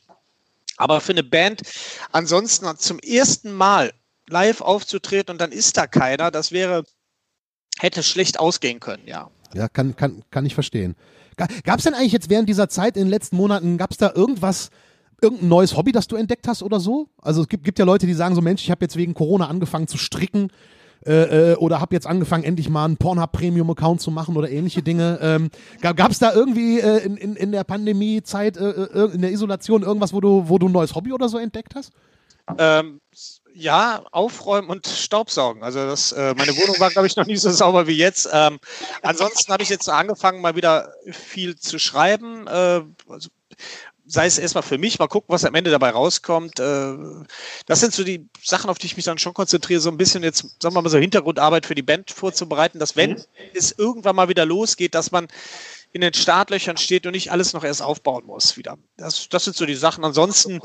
[0.77, 1.61] Aber für eine Band,
[2.11, 3.93] ansonsten zum ersten Mal
[4.27, 6.83] live aufzutreten und dann ist da keiner, das wäre,
[7.79, 9.29] hätte schlecht ausgehen können, ja.
[9.53, 10.95] Ja, kann, kann, kann ich verstehen.
[11.37, 14.11] Gab es denn eigentlich jetzt während dieser Zeit in den letzten Monaten, gab es da
[14.13, 14.69] irgendwas,
[15.21, 17.07] irgendein neues Hobby, das du entdeckt hast oder so?
[17.21, 19.47] Also es gibt, gibt ja Leute, die sagen so, Mensch, ich habe jetzt wegen Corona
[19.47, 20.51] angefangen zu stricken
[21.05, 25.19] äh, äh, oder habe jetzt angefangen, endlich mal einen Pornhub-Premium-Account zu machen oder ähnliche Dinge.
[25.21, 25.49] Ähm,
[25.81, 29.83] gab es da irgendwie äh, in, in, in der Pandemie-Zeit, äh, äh, in der Isolation
[29.83, 31.91] irgendwas, wo du, wo du ein neues Hobby oder so entdeckt hast?
[32.57, 33.01] Ähm,
[33.53, 35.63] ja, aufräumen und Staubsaugen.
[35.63, 38.27] Also das, äh, meine Wohnung war, glaube ich, noch nie so sauber wie jetzt.
[38.31, 38.59] Ähm,
[39.01, 42.47] ansonsten habe ich jetzt angefangen, mal wieder viel zu schreiben.
[42.47, 43.29] Äh, also,
[44.05, 46.59] sei es erstmal für mich, mal gucken, was am Ende dabei rauskommt.
[46.59, 46.93] Äh,
[47.65, 50.23] das sind so die Sachen, auf die ich mich dann schon konzentriere, so ein bisschen
[50.23, 53.21] jetzt, sagen wir mal so Hintergrundarbeit für die Band vorzubereiten, dass wenn
[53.53, 55.27] es irgendwann mal wieder losgeht, dass man
[55.95, 58.77] in den Startlöchern steht und nicht alles noch erst aufbauen muss wieder.
[58.97, 60.03] Das, das sind so die Sachen.
[60.03, 60.59] Ansonsten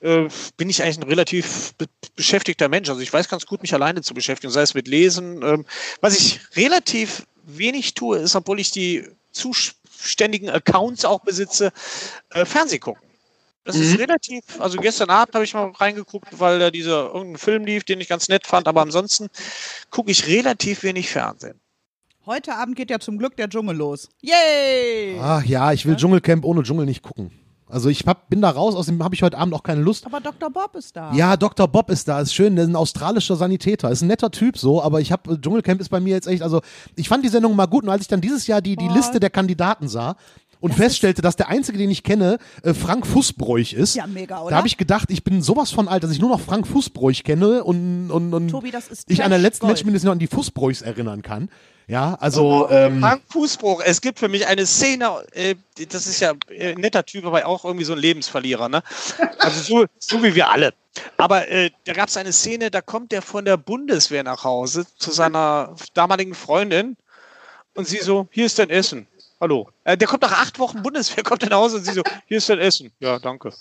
[0.00, 0.28] äh,
[0.58, 1.86] bin ich eigentlich ein relativ be
[2.16, 2.90] beschäftigter Mensch.
[2.90, 5.42] Also ich weiß ganz gut, mich alleine zu beschäftigen, sei es mit Lesen.
[5.42, 5.64] Ähm,
[6.02, 9.08] was ich relativ wenig tue, ist, obwohl ich die
[10.04, 11.72] zuständigen Accounts auch besitze,
[12.30, 13.02] äh, Fernseh gucken.
[13.64, 17.64] Das ist relativ, also gestern Abend habe ich mal reingeguckt, weil da dieser irgendein Film
[17.64, 19.28] lief, den ich ganz nett fand, aber ansonsten
[19.90, 21.58] gucke ich relativ wenig Fernsehen.
[22.26, 24.10] Heute Abend geht ja zum Glück der Dschungel los.
[24.20, 25.18] Yay!
[25.18, 27.30] Ach ja, ich will Dschungelcamp ohne Dschungel nicht gucken.
[27.74, 30.06] Also ich hab, bin da raus, außerdem habe ich heute Abend auch keine Lust.
[30.06, 30.48] Aber Dr.
[30.48, 31.12] Bob ist da.
[31.12, 31.66] Ja, Dr.
[31.66, 34.80] Bob ist da, ist schön, der ist ein australischer Sanitäter, ist ein netter Typ so,
[34.80, 36.62] aber ich habe Dschungelcamp ist bei mir jetzt echt, also
[36.94, 38.94] ich fand die Sendung mal gut und als ich dann dieses Jahr die, die.
[38.94, 40.16] Liste der Kandidaten sah
[40.64, 43.96] und feststellte, dass der einzige, den ich kenne, äh, Frank Fußbräuch ist.
[43.96, 44.48] Ja, mega, oder?
[44.48, 47.22] Da habe ich gedacht, ich bin sowas von alt, dass ich nur noch Frank Fußbräuch
[47.22, 50.18] kenne und, und, und Tobi, das ist ich an der letzten Match mindestens noch an
[50.18, 51.50] die Fußbräuchs erinnern kann.
[51.86, 55.54] Ja, also ähm, Frank Fußbruch, es gibt für mich eine Szene, äh,
[55.90, 58.82] das ist ja äh, ein netter Typ, aber auch irgendwie so ein Lebensverlierer, ne?
[59.40, 60.72] Also so, so wie wir alle.
[61.18, 64.86] Aber äh, da gab es eine Szene, da kommt der von der Bundeswehr nach Hause
[64.96, 66.96] zu seiner damaligen Freundin
[67.74, 69.06] und sie so, hier ist dein Essen.
[69.44, 69.68] Hallo.
[69.84, 72.38] Äh, der kommt nach acht Wochen Bundeswehr, kommt er nach Hause und sie so, hier
[72.38, 72.90] ist dein Essen.
[72.98, 73.52] Ja, danke.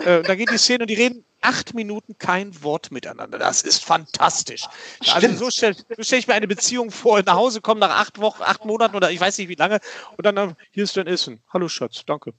[0.00, 3.38] Äh, da geht die Szene und die reden acht Minuten kein Wort miteinander.
[3.38, 4.64] Das ist fantastisch.
[5.12, 8.18] Also so stelle so stell ich mir eine Beziehung vor, nach Hause kommen nach acht
[8.18, 9.78] Wochen, acht Monaten oder ich weiß nicht wie lange
[10.16, 11.40] und dann, äh, hier ist dein Essen.
[11.52, 12.32] Hallo Schatz, danke.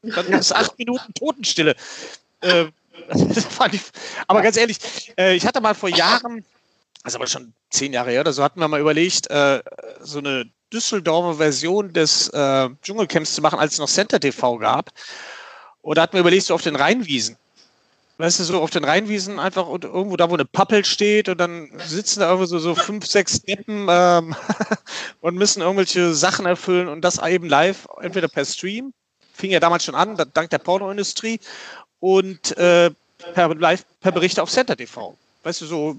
[0.00, 1.76] Dann ist acht Minuten Totenstille.
[2.40, 2.64] Äh,
[4.26, 4.78] aber ganz ehrlich,
[5.18, 6.46] äh, ich hatte mal vor Jahren,
[7.02, 9.62] also aber schon zehn Jahre her oder so, hatten wir mal überlegt, äh,
[10.00, 14.90] so eine Düsseldorfer Version des äh, Dschungelcamps zu machen, als es noch Center TV gab.
[15.82, 17.36] Oder hatten wir überlegt, so auf den Rheinwiesen.
[18.18, 21.38] Weißt du, so auf den Rheinwiesen einfach und irgendwo da, wo eine Pappel steht und
[21.38, 24.36] dann sitzen da irgendwo so, so fünf, sechs Deppen ähm,
[25.20, 28.92] und müssen irgendwelche Sachen erfüllen und das eben live, entweder per Stream,
[29.32, 31.40] fing ja damals schon an, da- dank der Pornoindustrie,
[32.02, 32.90] und äh,
[33.32, 35.16] per, live per Berichte auf Center TV.
[35.42, 35.96] Weißt du, so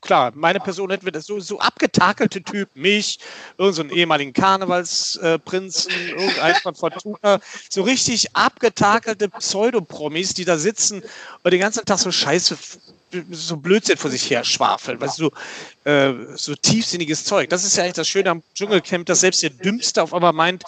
[0.00, 3.18] klar, meine Person hätte das so, so abgetakelte Typ, mich,
[3.58, 11.02] irgendeinen so ehemaligen Karnevalsprinzen, äh, irgendein von Fortuna, so richtig abgetakelte Pseudopromis, die da sitzen
[11.42, 12.56] und den ganzen Tag so Scheiße
[13.30, 15.30] so Blödsinn vor sich her schwafeln, weißt du,
[15.84, 17.50] so, äh, so tiefsinniges Zeug.
[17.50, 20.64] Das ist ja eigentlich das Schöne am Dschungelcamp, dass selbst der Dümmste auf einmal meint,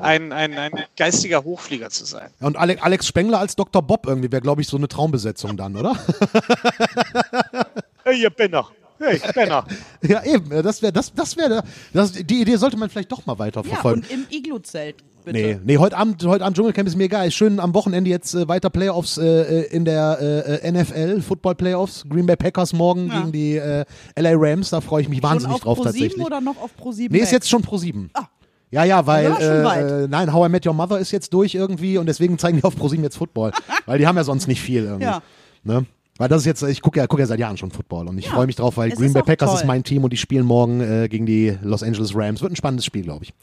[0.00, 2.30] ein, ein, ein geistiger Hochflieger zu sein.
[2.40, 3.80] Ja, und Alex Spengler als Dr.
[3.80, 5.94] Bob irgendwie wäre, glaube ich, so eine Traumbesetzung dann, oder?
[8.04, 8.68] hey, ihr Penner.
[8.98, 9.66] Hey, Penner.
[10.02, 10.50] ja, eben.
[10.62, 14.04] Das wäre, das, das wäre, das, die Idee sollte man vielleicht doch mal weiterverfolgen.
[14.08, 14.96] Ja, und im Iglu-Zelt.
[15.24, 15.38] Bitte.
[15.38, 17.30] Nee, nee, heute Abend, heute Abend Dschungelcamp ist mir egal.
[17.30, 21.54] Schön am Wochenende jetzt äh, weiter Playoffs äh, äh in der äh, äh NFL, Football
[21.54, 22.04] Playoffs.
[22.08, 23.20] Green Bay Packers morgen ja.
[23.20, 23.84] gegen die äh,
[24.16, 24.68] LA Rams.
[24.68, 26.22] Da freue ich mich wahnsinnig drauf Pro tatsächlich.
[26.22, 27.10] oder noch auf Pro 7?
[27.10, 28.10] Nee, ist jetzt schon Pro 7.
[28.12, 28.26] Ah.
[28.70, 32.06] Ja, ja, weil äh, nein, How I Met Your Mother ist jetzt durch irgendwie und
[32.06, 33.52] deswegen zeigen die auf Pro 7 jetzt Football,
[33.86, 35.04] weil die haben ja sonst nicht viel irgendwie.
[35.04, 35.22] Ja.
[35.62, 35.86] Ne?
[36.16, 38.26] Weil das ist jetzt, ich gucke ja, guck ja seit Jahren schon Football und ich
[38.26, 39.58] ja, freue mich drauf, weil Green Bay Packers toll.
[39.58, 42.40] ist mein Team und die spielen morgen äh, gegen die Los Angeles Rams.
[42.40, 43.34] Wird ein spannendes Spiel, glaube ich.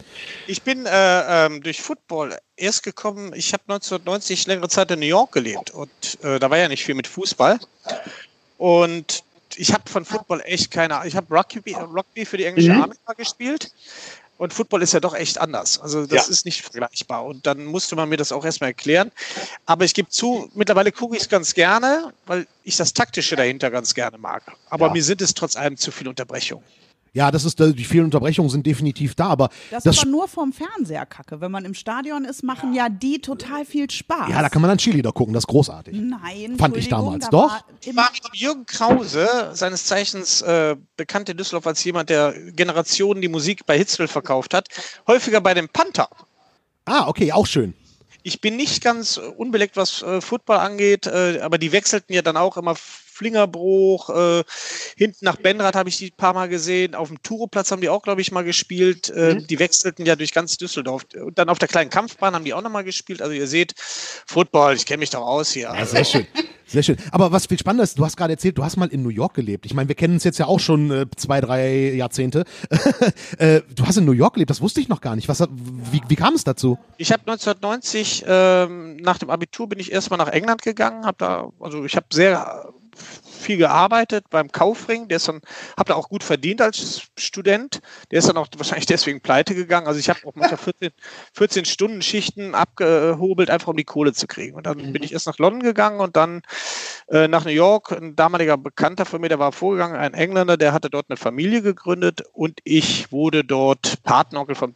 [0.48, 5.06] Ich bin äh, ähm, durch Football erst gekommen, ich habe 1990 längere Zeit in New
[5.06, 5.90] York gelebt und
[6.24, 7.60] äh, da war ja nicht viel mit Fußball.
[8.58, 9.24] Und
[9.58, 11.08] ich habe von Football echt keine Ahnung.
[11.10, 12.84] Ich habe Rugby, Rugby für die englische mhm.
[12.84, 13.72] Armee gespielt
[14.42, 15.80] und Football ist ja doch echt anders.
[15.80, 16.32] Also das ja.
[16.32, 17.26] ist nicht vergleichbar.
[17.26, 19.12] Und dann musste man mir das auch erstmal erklären.
[19.68, 23.70] Aber ich gebe zu, mittlerweile gucke ich es ganz gerne, weil ich das Taktische dahinter
[23.70, 24.42] ganz gerne mag.
[24.72, 24.94] Aber ja.
[24.94, 26.66] mir sind es trotz allem zu viele Unterbrechungen.
[27.14, 29.50] Ja, das ist, die vielen Unterbrechungen sind definitiv da, aber.
[29.70, 31.42] Das, das ist aber nur vom Fernseher kacke.
[31.42, 34.30] Wenn man im Stadion ist, machen ja die total viel Spaß.
[34.30, 35.94] Ja, da kann man dann Cheerleader gucken, das ist großartig.
[35.94, 37.26] Nein, fand ich damals.
[37.26, 37.60] Da Doch.
[37.84, 43.22] Ich war mit Jürgen Krause, seines Zeichens äh, bekannt in Düsseldorf als jemand, der Generationen
[43.22, 44.70] die Musik bei Hitzl verkauft hat,
[45.06, 46.08] häufiger bei dem Panther.
[46.86, 47.74] Ah, okay, auch schön.
[48.24, 52.38] Ich bin nicht ganz unbeleckt, was äh, Football angeht, äh, aber die wechselten ja dann
[52.38, 52.76] auch immer
[53.22, 54.44] Flingerbruch, äh,
[54.98, 57.90] hinten nach Benrad habe ich die ein paar Mal gesehen, auf dem Turoplatz haben die
[57.90, 59.10] auch, glaube ich, mal gespielt.
[59.10, 59.48] Äh, mhm.
[59.48, 61.06] Die wechselten ja durch ganz Düsseldorf.
[61.14, 63.22] Und dann auf der kleinen Kampfbahn haben die auch nochmal gespielt.
[63.22, 63.76] Also ihr seht,
[64.26, 65.72] Football, ich kenne mich doch aus hier.
[65.74, 66.26] Ja, sehr schön.
[66.66, 66.96] Sehr schön.
[67.12, 69.34] Aber was viel spannender ist, du hast gerade erzählt, du hast mal in New York
[69.34, 69.66] gelebt.
[69.66, 72.46] Ich meine, wir kennen uns jetzt ja auch schon äh, zwei, drei Jahrzehnte.
[73.38, 75.28] äh, du hast in New York gelebt, das wusste ich noch gar nicht.
[75.28, 76.80] Was, wie, wie kam es dazu?
[76.98, 81.50] Ich habe 1990 ähm, nach dem Abitur bin ich erstmal nach England gegangen, habe da,
[81.60, 85.08] also ich habe sehr viel gearbeitet beim Kaufring.
[85.08, 85.42] Der ist dann,
[85.78, 87.82] habe da auch gut verdient als Student.
[88.12, 89.88] Der ist dann auch wahrscheinlich deswegen pleite gegangen.
[89.88, 90.92] Also ich habe auch manchmal 14,
[91.34, 94.56] 14 Stunden Schichten abgehobelt, einfach um die Kohle zu kriegen.
[94.56, 94.94] Und dann mhm.
[94.94, 96.42] bin ich erst nach London gegangen und dann
[97.08, 97.92] äh, nach New York.
[97.92, 101.62] Ein damaliger Bekannter von mir, der war vorgegangen, ein Engländer, der hatte dort eine Familie
[101.62, 104.74] gegründet und ich wurde dort Patenonkel von,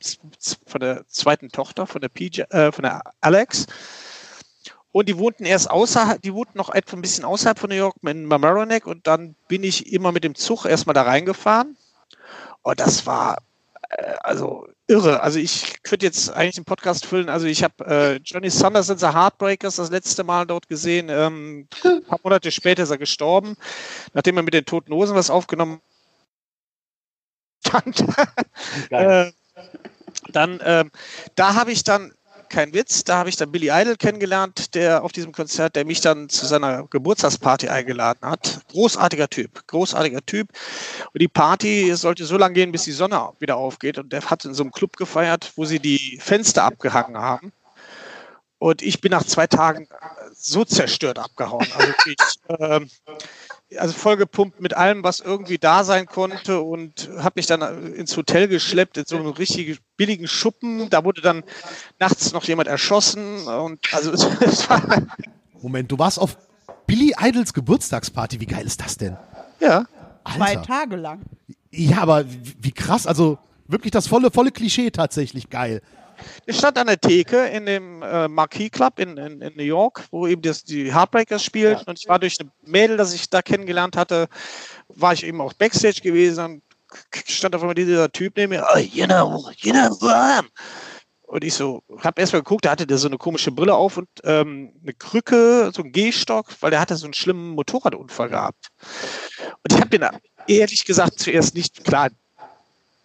[0.66, 3.68] von der zweiten Tochter, von der, PJ, äh, von der Alex.
[4.96, 7.98] Und die wohnten erst außerhalb, die wohnten noch etwa ein bisschen außerhalb von New York
[8.04, 11.76] in Mamaroneck und dann bin ich immer mit dem Zug erstmal da reingefahren.
[12.62, 13.40] Und das war
[13.90, 15.20] äh, also irre.
[15.20, 17.28] Also ich könnte jetzt eigentlich den Podcast füllen.
[17.28, 21.10] Also ich habe äh, Johnny Saunders and the Heartbreakers das letzte Mal dort gesehen.
[21.10, 23.58] Ähm, ein paar Monate später ist er gestorben,
[24.14, 25.82] nachdem er mit den Toten Hosen was aufgenommen
[27.70, 27.84] hat.
[28.92, 29.34] äh,
[30.30, 30.86] dann, äh,
[31.36, 32.14] da habe ich dann
[32.56, 36.00] kein Witz, da habe ich dann Billy Idol kennengelernt, der auf diesem Konzert, der mich
[36.00, 38.62] dann zu seiner Geburtstagsparty eingeladen hat.
[38.72, 40.48] Großartiger Typ, großartiger Typ.
[41.12, 43.98] Und die Party sollte so lange gehen, bis die Sonne wieder aufgeht.
[43.98, 47.52] Und der hat in so einem Club gefeiert, wo sie die Fenster abgehangen haben.
[48.58, 49.90] Und ich bin nach zwei Tagen
[50.34, 51.68] so zerstört abgehauen.
[51.76, 52.16] Also ich,
[52.58, 52.90] ähm,
[53.78, 58.48] also vollgepumpt mit allem, was irgendwie da sein konnte und habe mich dann ins Hotel
[58.48, 60.90] geschleppt, in so einem richtig billigen Schuppen.
[60.90, 61.44] Da wurde dann
[62.00, 64.82] nachts noch jemand erschossen und also es war
[65.62, 66.38] Moment, du warst auf
[66.86, 68.40] Billy Idols Geburtstagsparty.
[68.40, 69.18] Wie geil ist das denn?
[69.60, 69.86] Ja.
[70.24, 70.38] Alter.
[70.38, 71.22] Zwei Tage lang.
[71.72, 73.38] Ja, aber wie krass, also
[73.68, 75.82] wirklich das volle, volle Klischee tatsächlich geil.
[76.46, 80.04] Ich stand an der Theke in dem äh, Marquis Club in, in, in, New York,
[80.12, 81.88] wo eben das, die Heartbreakers spielt.
[81.88, 84.28] Und ich war durch eine Mädel, das ich da kennengelernt hatte,
[84.88, 86.64] war ich eben auch Backstage gewesen und
[87.28, 90.48] stand auf einmal dieser Typ neben mir, oh, you know, you know who I am.
[91.28, 94.08] Und ich so, hab erstmal geguckt, da hatte der so eine komische Brille auf und
[94.24, 98.70] ähm, eine Krücke, so ein Gehstock, weil der hatte so einen schlimmen Motorradunfall gehabt.
[99.64, 100.08] Und ich habe den
[100.48, 102.10] ehrlich gesagt zuerst nicht, klar,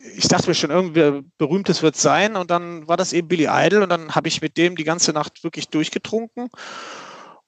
[0.01, 3.83] ich dachte mir schon, irgendwie Berühmtes wird sein und dann war das eben Billy Idol
[3.83, 6.49] und dann habe ich mit dem die ganze Nacht wirklich durchgetrunken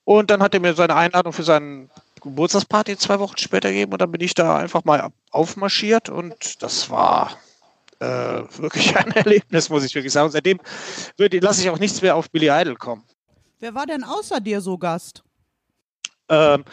[0.05, 1.90] und dann hat er mir seine Einladung für seinen
[2.20, 6.90] Geburtstagsparty zwei Wochen später gegeben und dann bin ich da einfach mal aufmarschiert und das
[6.90, 7.36] war
[8.00, 8.05] äh,
[8.59, 10.26] wirklich ein Erlebnis, muss ich wirklich sagen.
[10.26, 10.61] Und seitdem
[11.16, 13.05] lasse ich auch nichts mehr auf Billy Idol kommen.
[13.61, 15.22] Wer war denn außer dir so Gast?
[16.28, 16.64] Ähm,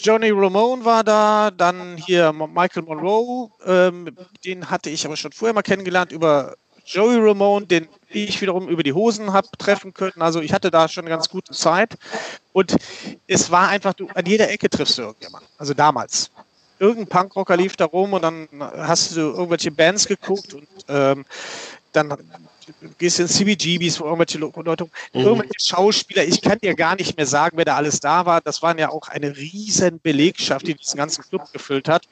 [0.00, 5.54] Johnny Ramone war da, dann hier Michael Monroe, ähm, den hatte ich aber schon vorher
[5.54, 6.54] mal kennengelernt über
[6.86, 10.22] Joey Ramone, den ich wiederum über die Hosen habe treffen können.
[10.22, 11.98] Also ich hatte da schon eine ganz gute Zeit.
[12.52, 12.76] Und
[13.26, 15.48] es war einfach, du, an jeder Ecke triffst du irgendjemanden.
[15.58, 16.30] Also damals.
[16.78, 21.24] Irgendein Punkrocker lief da rum und dann hast du irgendwelche Bands geguckt und ähm,
[21.92, 22.16] dann
[22.98, 25.20] gehst du in CBGBs, wo irgendwelche Leute, mhm.
[25.20, 28.40] irgendwelche Schauspieler, ich kann dir gar nicht mehr sagen, wer da alles da war.
[28.40, 32.08] Das waren ja auch eine riesen Belegschaft, die diesen ganzen Club gefüllt hat.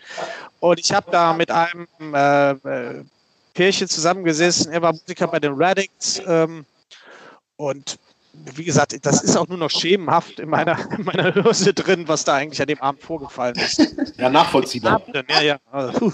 [0.60, 3.04] Und ich habe da mit einem äh, äh,
[3.54, 4.72] Pärchen zusammengesessen.
[4.72, 6.20] Er war Musiker bei den Radicts.
[6.26, 6.64] Ähm,
[7.56, 7.98] und
[8.54, 12.24] wie gesagt, das ist auch nur noch schemenhaft in meiner, in meiner Hörse drin, was
[12.24, 13.96] da eigentlich an dem Abend vorgefallen ist.
[14.18, 15.02] Ja, nachvollziehbar.
[15.28, 15.58] Ja, ja.
[15.70, 16.12] Also,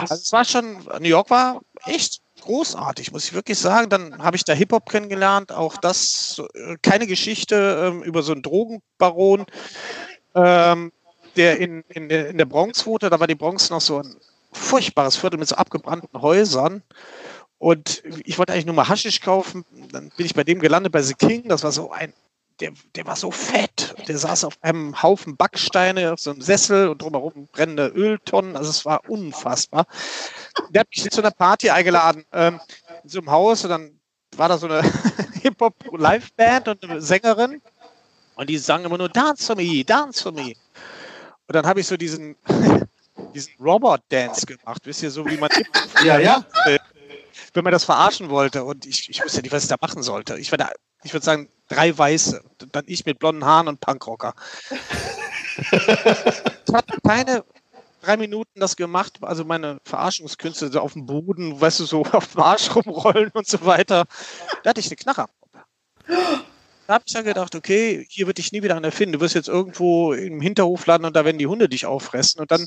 [0.00, 3.88] also es war schon, New York war echt großartig, muss ich wirklich sagen.
[3.88, 8.42] Dann habe ich da Hip-Hop kennengelernt, auch das, äh, keine Geschichte ähm, über so einen
[8.42, 9.46] Drogenbaron,
[10.34, 10.92] ähm,
[11.36, 13.10] der in, in, in der Bronx wohnte.
[13.10, 14.16] Da war die Bronx noch so ein
[14.52, 16.82] furchtbares Viertel mit so abgebrannten Häusern.
[17.58, 19.64] Und ich wollte eigentlich nur mal Haschisch kaufen.
[19.92, 21.48] Dann bin ich bei dem gelandet, bei The King.
[21.48, 22.12] Das war so ein,
[22.60, 23.89] der, der war so fett.
[24.10, 28.56] Der saß auf einem Haufen Backsteine, auf so einem Sessel und drumherum brennende Öltonnen.
[28.56, 29.86] Also es war unfassbar.
[30.70, 32.58] Der hat mich zu einer Party eingeladen, ähm,
[33.04, 33.62] in so einem Haus.
[33.62, 34.00] Und dann
[34.36, 34.82] war da so eine
[35.42, 37.62] Hip-Hop-Live-Band und eine Sängerin.
[38.34, 40.54] Und die sangen immer nur Dance for me, Dance for me.
[41.46, 42.34] Und dann habe ich so diesen,
[43.32, 44.82] diesen Robot-Dance gemacht.
[44.86, 45.50] Wisst ihr, so wie man
[46.04, 46.44] ja, ja
[47.54, 48.64] wenn man das verarschen wollte.
[48.64, 50.36] Und ich, ich wusste nicht, was ich da machen sollte.
[50.36, 50.68] Ich war da,
[51.02, 52.42] ich würde sagen, drei Weiße.
[52.72, 54.34] Dann ich mit blonden Haaren und Punkrocker.
[55.70, 57.44] ich hatte keine
[58.02, 62.32] drei Minuten das gemacht, also meine Verarschungskünste so auf dem Boden, weißt du, so auf
[62.32, 64.04] dem Arsch rumrollen und so weiter.
[64.62, 65.26] Da hatte ich eine Knarre.
[66.86, 69.12] Da habe ich dann gedacht, okay, hier würde ich nie wieder einen finden.
[69.12, 72.40] Du wirst jetzt irgendwo im Hinterhof landen und da werden die Hunde dich auffressen.
[72.40, 72.66] Und dann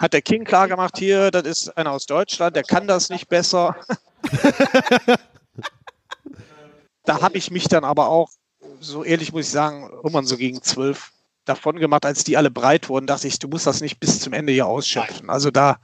[0.00, 3.28] hat der King klar gemacht, hier, das ist einer aus Deutschland, der kann das nicht
[3.28, 3.76] besser.
[7.04, 8.30] da habe ich mich dann aber auch,
[8.80, 11.12] so ehrlich muss ich sagen, irgendwann so gegen zwölf
[11.44, 14.32] davon gemacht, als die alle breit wurden, dachte ich, du musst das nicht bis zum
[14.32, 15.28] Ende hier ausschöpfen.
[15.30, 15.78] Also da,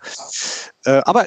[0.85, 1.27] äh, aber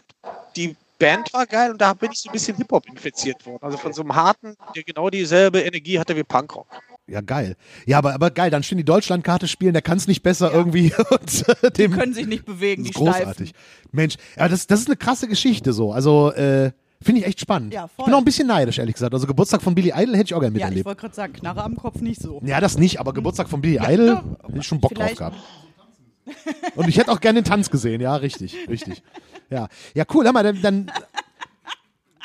[0.55, 3.63] die Band war geil und da bin ich so ein bisschen Hip-Hop infiziert worden.
[3.63, 6.67] Also von so einem harten, der genau dieselbe Energie hatte wie Punkrock.
[7.07, 7.57] Ja, geil.
[7.85, 10.57] Ja, aber, aber geil, dann stehen die Deutschlandkarte spielen, der kann es nicht besser ja.
[10.57, 10.93] irgendwie.
[11.09, 13.49] Und, äh, dem, die können sich nicht bewegen, die großartig.
[13.49, 13.87] Steifen.
[13.91, 15.91] Mensch, ja, das, das ist eine krasse Geschichte so.
[15.91, 16.71] Also, äh,
[17.01, 17.73] Finde ich echt spannend.
[17.73, 17.95] Ja, voll.
[17.99, 19.13] Ich bin auch ein bisschen neidisch, ehrlich gesagt.
[19.13, 20.75] Also Geburtstag von Billy Idol hätte ich auch gerne miterlebt.
[20.75, 22.41] Ja, ich wollte gerade sagen, Knarre am Kopf nicht so.
[22.45, 25.37] Ja, das nicht, aber Geburtstag von Billy Idol hätte ich schon Bock drauf gehabt.
[26.75, 29.01] Und ich hätte auch gerne den Tanz gesehen, ja, richtig, richtig.
[29.49, 30.91] Ja, ja cool, hör mal, dann, dann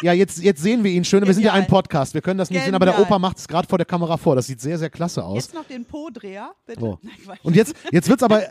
[0.03, 1.27] ja, jetzt, jetzt sehen wir ihn schön.
[1.27, 2.13] Wir sind ja ein Podcast.
[2.13, 2.67] Wir können das nicht Genial.
[2.67, 4.37] sehen, aber der Opa macht es gerade vor der Kamera vor.
[4.37, 5.45] Das sieht sehr, sehr klasse aus.
[5.45, 6.85] Jetzt noch den Po-Dreher, bitte.
[6.85, 6.99] Oh.
[7.43, 8.43] Und jetzt, jetzt wird es aber,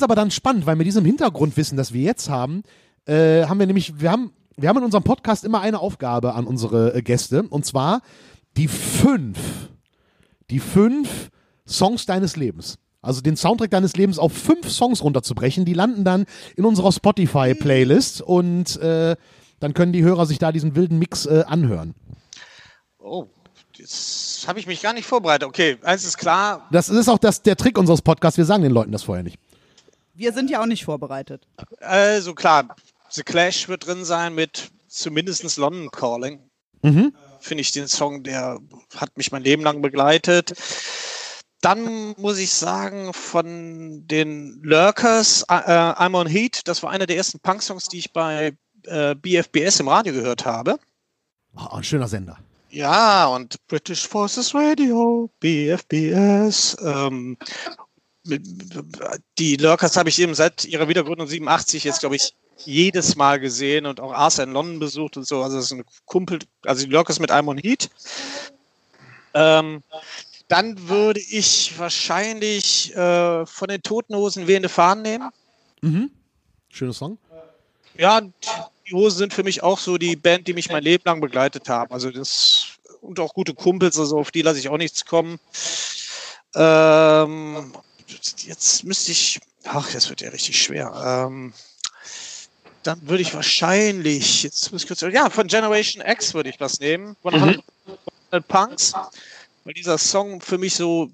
[0.00, 2.64] aber dann spannend, weil mit diesem Hintergrundwissen, das wir jetzt haben,
[3.06, 4.32] äh, haben wir nämlich, wir haben
[4.62, 8.00] wir haben in unserem Podcast immer eine Aufgabe an unsere äh, Gäste und zwar
[8.56, 9.38] die fünf,
[10.50, 11.30] die fünf
[11.66, 12.78] Songs deines Lebens.
[13.00, 15.64] Also den Soundtrack deines Lebens auf fünf Songs runterzubrechen.
[15.64, 19.16] Die landen dann in unserer Spotify-Playlist und äh,
[19.58, 21.96] dann können die Hörer sich da diesen wilden Mix äh, anhören.
[23.00, 23.26] Oh,
[23.74, 25.48] jetzt habe ich mich gar nicht vorbereitet.
[25.48, 26.68] Okay, eins ist klar.
[26.70, 28.38] Das ist auch das, der Trick unseres Podcasts.
[28.38, 29.40] Wir sagen den Leuten das vorher nicht.
[30.14, 31.48] Wir sind ja auch nicht vorbereitet.
[31.80, 32.76] Also klar,
[33.12, 36.40] The Clash wird drin sein mit zumindest London Calling.
[36.82, 37.14] Mhm.
[37.40, 38.58] Finde ich den Song, der
[38.96, 40.54] hat mich mein Leben lang begleitet.
[41.60, 47.16] Dann muss ich sagen, von den Lurkers, äh, I'm on Heat, das war einer der
[47.16, 50.78] ersten Punk-Songs, die ich bei äh, BFBS im Radio gehört habe.
[51.56, 52.38] Oh, ein schöner Sender.
[52.70, 56.76] Ja, und British Forces Radio, BFBS.
[56.82, 57.36] Ähm,
[59.38, 63.86] die Lurkers habe ich eben seit ihrer Wiedergründung 87 jetzt, glaube ich, jedes Mal gesehen
[63.86, 65.42] und auch Arthur in London besucht und so.
[65.42, 67.90] Also das ist ein Kumpel, also die Lurkers mit Imon Heat.
[69.34, 69.82] Ähm,
[70.48, 75.30] dann würde ich wahrscheinlich äh, von den Toten Hosen wehende Fahnen nehmen.
[75.80, 76.10] Mhm.
[76.68, 77.18] Schöner Song.
[77.96, 81.20] Ja, die Hosen sind für mich auch so die Band, die mich mein Leben lang
[81.20, 81.92] begleitet haben.
[81.92, 85.40] Also das und auch gute Kumpels, also auf die lasse ich auch nichts kommen.
[86.54, 87.72] Ähm,
[88.06, 91.26] jetzt müsste ich, ach, das wird ja richtig schwer.
[91.26, 91.52] Ähm,
[92.82, 96.80] dann würde ich wahrscheinlich, jetzt muss ich kurz, ja, von Generation X würde ich was
[96.80, 97.16] nehmen.
[97.24, 98.44] 100, mhm.
[98.48, 98.92] Punks.
[99.64, 101.10] Weil dieser Song für mich so,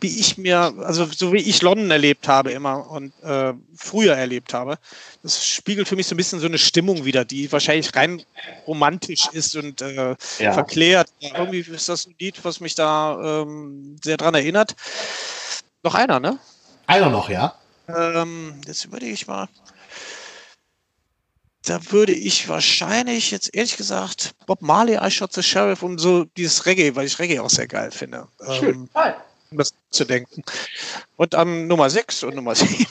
[0.00, 4.52] wie ich mir, also so wie ich London erlebt habe immer und äh, früher erlebt
[4.52, 4.78] habe,
[5.22, 8.22] das spiegelt für mich so ein bisschen so eine Stimmung wieder, die wahrscheinlich rein
[8.66, 10.52] romantisch ist und äh, ja.
[10.52, 11.08] verklärt.
[11.20, 14.76] Irgendwie ist das ein Lied, was mich da ähm, sehr dran erinnert.
[15.82, 16.38] Noch einer, ne?
[16.86, 17.54] Einer noch, ja?
[17.88, 19.48] Ähm, jetzt überlege ich mal.
[21.66, 26.24] Da würde ich wahrscheinlich jetzt ehrlich gesagt Bob Marley, I Shot the Sheriff und so
[26.36, 28.28] dieses Reggae, weil ich Reggae auch sehr geil finde.
[28.58, 28.88] Schön.
[28.94, 29.14] Ähm,
[29.50, 30.42] um das zu denken.
[31.16, 32.86] Und am Nummer 6 und Nummer 7.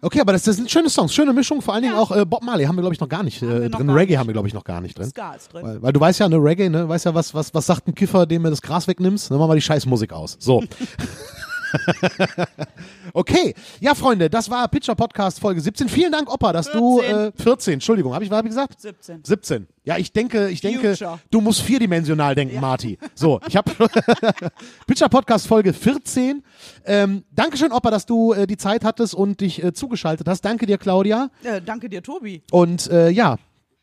[0.00, 1.62] Okay, aber das, das sind schöne Songs, schöne Mischung.
[1.62, 3.70] Vor allen Dingen auch äh, Bob Marley haben wir, glaube ich, noch gar nicht äh,
[3.70, 3.86] drin.
[3.86, 4.18] gar Reggae nicht.
[4.18, 5.08] haben wir, glaube ich, noch gar nicht drin.
[5.08, 5.64] Ska ist drin.
[5.64, 7.94] Weil, weil du weißt ja, ne, Reggae, ne, weißt ja, was, was, was sagt ein
[7.94, 9.30] Kiffer, dem er das Gras wegnimmst?
[9.30, 10.36] Dann machen wir die scheiß Musik aus.
[10.40, 10.62] So.
[13.12, 15.88] okay, ja, Freunde, das war Pitcher Podcast Folge 17.
[15.88, 17.18] Vielen Dank, Opa, dass du 14.
[17.18, 18.80] äh, 14, Entschuldigung, habe ich, hab ich gesagt?
[18.80, 19.24] 17.
[19.24, 19.66] 17.
[19.84, 21.18] Ja, ich denke, ich denke, Future.
[21.30, 22.98] du musst vierdimensional denken, Marty.
[23.14, 23.70] So, ich habe
[24.86, 26.42] Pitcher Podcast Folge 14.
[26.86, 30.42] Ähm, Dankeschön, Opa, dass du äh, die Zeit hattest und dich äh, zugeschaltet hast.
[30.42, 31.30] Danke dir, Claudia.
[31.42, 32.42] Äh, danke dir, Tobi.
[32.50, 33.36] Und äh, ja,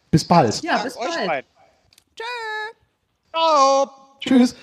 [0.10, 0.62] bis bald.
[0.64, 1.46] Ja, bis Euch bald.
[2.16, 2.24] Tschö.
[3.32, 3.90] Ciao.
[4.20, 4.56] Tschüss.